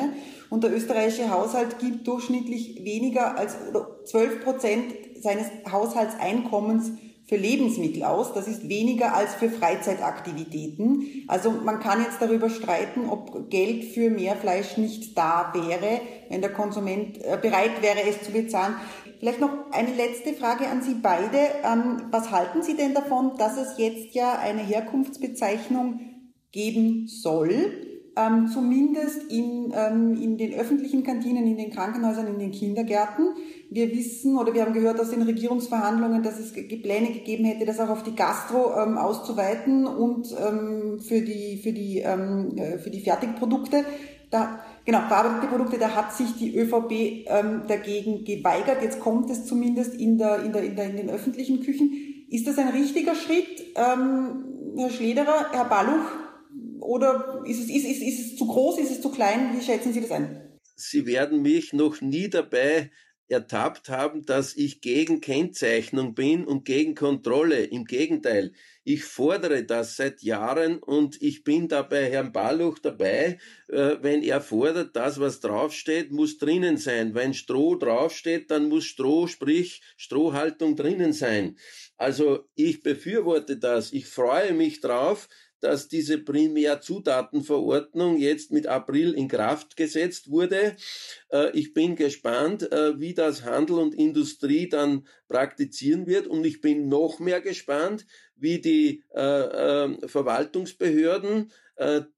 [0.50, 3.56] Und der österreichische Haushalt gibt durchschnittlich weniger als
[4.04, 4.84] 12 Prozent
[5.20, 6.92] seines Haushaltseinkommens
[7.32, 8.34] für Lebensmittel aus.
[8.34, 11.24] Das ist weniger als für Freizeitaktivitäten.
[11.28, 16.42] Also man kann jetzt darüber streiten, ob Geld für mehr Fleisch nicht da wäre, wenn
[16.42, 18.74] der Konsument äh, bereit wäre, es zu bezahlen.
[19.18, 21.38] Vielleicht noch eine letzte Frage an Sie beide.
[21.64, 26.00] Ähm, was halten Sie denn davon, dass es jetzt ja eine Herkunftsbezeichnung
[26.50, 32.50] geben soll, ähm, zumindest in, ähm, in den öffentlichen Kantinen, in den Krankenhäusern, in den
[32.50, 33.34] Kindergärten.
[33.70, 37.80] Wir wissen oder wir haben gehört aus den Regierungsverhandlungen, dass es Pläne gegeben hätte, das
[37.80, 42.90] auch auf die Gastro ähm, auszuweiten und ähm, für, die, für, die, ähm, äh, für
[42.90, 43.84] die Fertigprodukte.
[44.30, 48.82] Da, genau, verarbeitete Produkte, da hat sich die ÖVP ähm, dagegen geweigert.
[48.82, 51.92] Jetzt kommt es zumindest in, der, in, der, in, der, in den öffentlichen Küchen.
[52.28, 56.31] Ist das ein richtiger Schritt, ähm, Herr Schlederer, Herr Balluch?
[56.82, 59.56] Oder ist es, ist, ist, ist es zu groß, ist es zu klein?
[59.56, 60.58] Wie schätzen Sie das ein?
[60.74, 62.90] Sie werden mich noch nie dabei
[63.32, 67.64] ertappt haben, dass ich gegen Kennzeichnung bin und gegen Kontrolle.
[67.64, 68.52] Im Gegenteil,
[68.84, 74.22] ich fordere das seit Jahren und ich bin da bei Herrn Balluch dabei, äh, wenn
[74.22, 77.14] er fordert, das, was draufsteht, muss drinnen sein.
[77.14, 81.56] Wenn Stroh draufsteht, dann muss Stroh, sprich Strohhaltung drinnen sein.
[81.96, 83.92] Also ich befürworte das.
[83.92, 85.28] Ich freue mich drauf,
[85.62, 90.74] dass diese Primärzutatenverordnung jetzt mit April in Kraft gesetzt wurde.
[91.30, 96.60] Äh, ich bin gespannt, äh, wie das Handel und Industrie dann praktizieren wird und ich
[96.60, 98.04] bin noch mehr gespannt,
[98.34, 101.52] wie die äh, Verwaltungsbehörden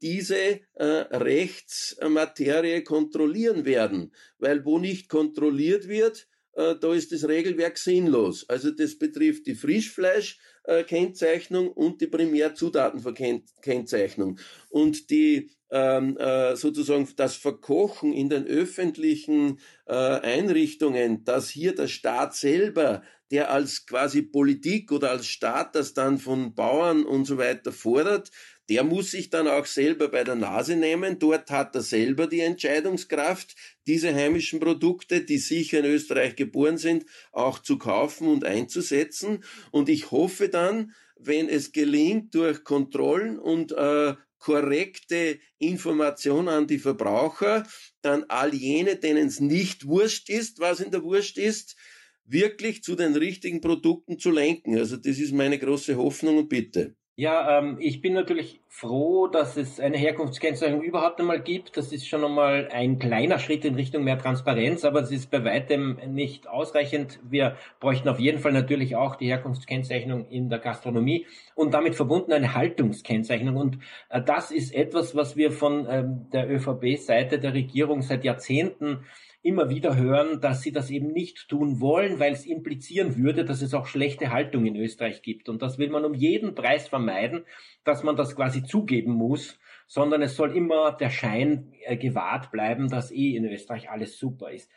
[0.02, 4.12] diese Rechtsmaterie kontrollieren werden.
[4.38, 8.48] Weil wo nicht kontrolliert wird, da ist das Regelwerk sinnlos.
[8.48, 10.40] Also das betrifft die Frischfleisch,
[10.84, 14.38] Kennzeichnung und die Primärzutatenverkennzeichnung.
[14.70, 21.88] Und die ähm, äh, sozusagen das Verkochen in den öffentlichen äh, Einrichtungen, dass hier der
[21.88, 27.38] Staat selber, der als quasi Politik oder als Staat das dann von Bauern und so
[27.38, 28.30] weiter fordert,
[28.68, 31.18] der muss sich dann auch selber bei der Nase nehmen.
[31.18, 33.54] Dort hat er selber die Entscheidungskraft,
[33.86, 39.44] diese heimischen Produkte, die sicher in Österreich geboren sind, auch zu kaufen und einzusetzen.
[39.70, 46.78] Und ich hoffe dann, wenn es gelingt, durch Kontrollen und äh, korrekte Information an die
[46.78, 47.66] Verbraucher,
[48.02, 51.76] dann all jene, denen es nicht wurscht ist, was in der Wurst ist,
[52.24, 54.76] wirklich zu den richtigen Produkten zu lenken.
[54.78, 56.96] Also das ist meine große Hoffnung und Bitte.
[57.16, 61.76] Ja, ähm, ich bin natürlich froh, dass es eine Herkunftskennzeichnung überhaupt einmal gibt.
[61.76, 65.44] Das ist schon einmal ein kleiner Schritt in Richtung mehr Transparenz, aber es ist bei
[65.44, 67.20] weitem nicht ausreichend.
[67.22, 72.32] Wir bräuchten auf jeden Fall natürlich auch die Herkunftskennzeichnung in der Gastronomie und damit verbunden
[72.32, 73.54] eine Haltungskennzeichnung.
[73.58, 79.04] Und äh, das ist etwas, was wir von ähm, der ÖVP-Seite der Regierung seit Jahrzehnten
[79.44, 83.60] immer wieder hören, dass sie das eben nicht tun wollen, weil es implizieren würde, dass
[83.60, 85.50] es auch schlechte Haltung in Österreich gibt.
[85.50, 87.44] Und das will man um jeden Preis vermeiden,
[87.84, 92.88] dass man das quasi zugeben muss, sondern es soll immer der Schein äh, gewahrt bleiben,
[92.88, 94.70] dass eh in Österreich alles super ist.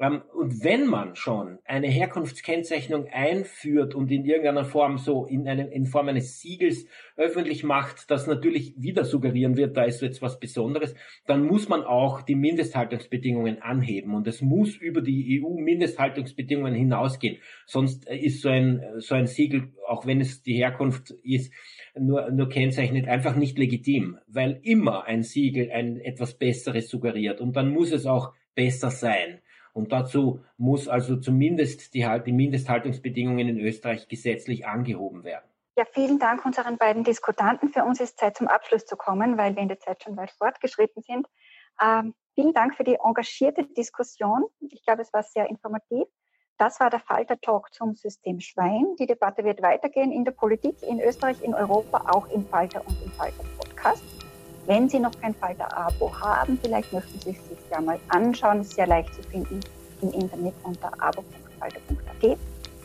[0.00, 5.70] Ähm, und wenn man schon eine Herkunftskennzeichnung einführt und in irgendeiner Form so in, einem,
[5.70, 6.86] in Form eines Siegels
[7.16, 10.94] öffentlich macht, das natürlich wieder suggerieren wird, da ist jetzt was Besonderes,
[11.26, 17.36] dann muss man auch die Mindesthaltungsbedingungen anheben und es muss über die EU-Mindesthaltungsbedingungen hinausgehen.
[17.66, 21.52] Sonst ist so ein, so ein Siegel, auch wenn es die Herkunft ist,
[21.94, 27.54] nur, nur kennzeichnet, einfach nicht legitim, weil immer ein Siegel ein etwas Besseres suggeriert und
[27.54, 29.40] dann muss es auch besser sein.
[29.72, 35.44] Und dazu muss also zumindest die, die Mindesthaltungsbedingungen in Österreich gesetzlich angehoben werden.
[35.76, 37.70] Ja, vielen Dank unseren beiden Diskutanten.
[37.70, 40.30] Für uns ist Zeit zum Abschluss zu kommen, weil wir in der Zeit schon weit
[40.32, 41.26] fortgeschritten sind.
[41.82, 44.44] Ähm, vielen Dank für die engagierte Diskussion.
[44.60, 46.06] Ich glaube, es war sehr informativ.
[46.58, 48.94] Das war der Falter Talk zum System Schwein.
[48.98, 53.02] Die Debatte wird weitergehen in der Politik, in Österreich, in Europa, auch im Falter und
[53.02, 54.04] im Falter Podcast.
[54.66, 58.60] Wenn Sie noch kein Falter-Abo haben, vielleicht möchten Sie es sich ja mal anschauen.
[58.60, 59.60] Ist sehr leicht zu finden
[60.02, 62.38] im Internet unter abo.falter.at.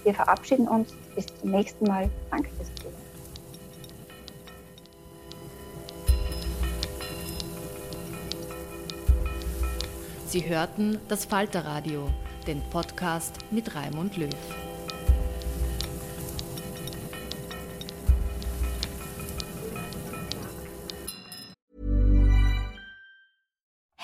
[0.03, 0.93] Wir verabschieden uns.
[1.15, 2.09] Bis zum nächsten Mal.
[2.29, 3.05] Danke fürs Zuhören.
[10.27, 12.09] Sie hörten das Falterradio,
[12.45, 14.29] den Podcast mit Raimund Löw.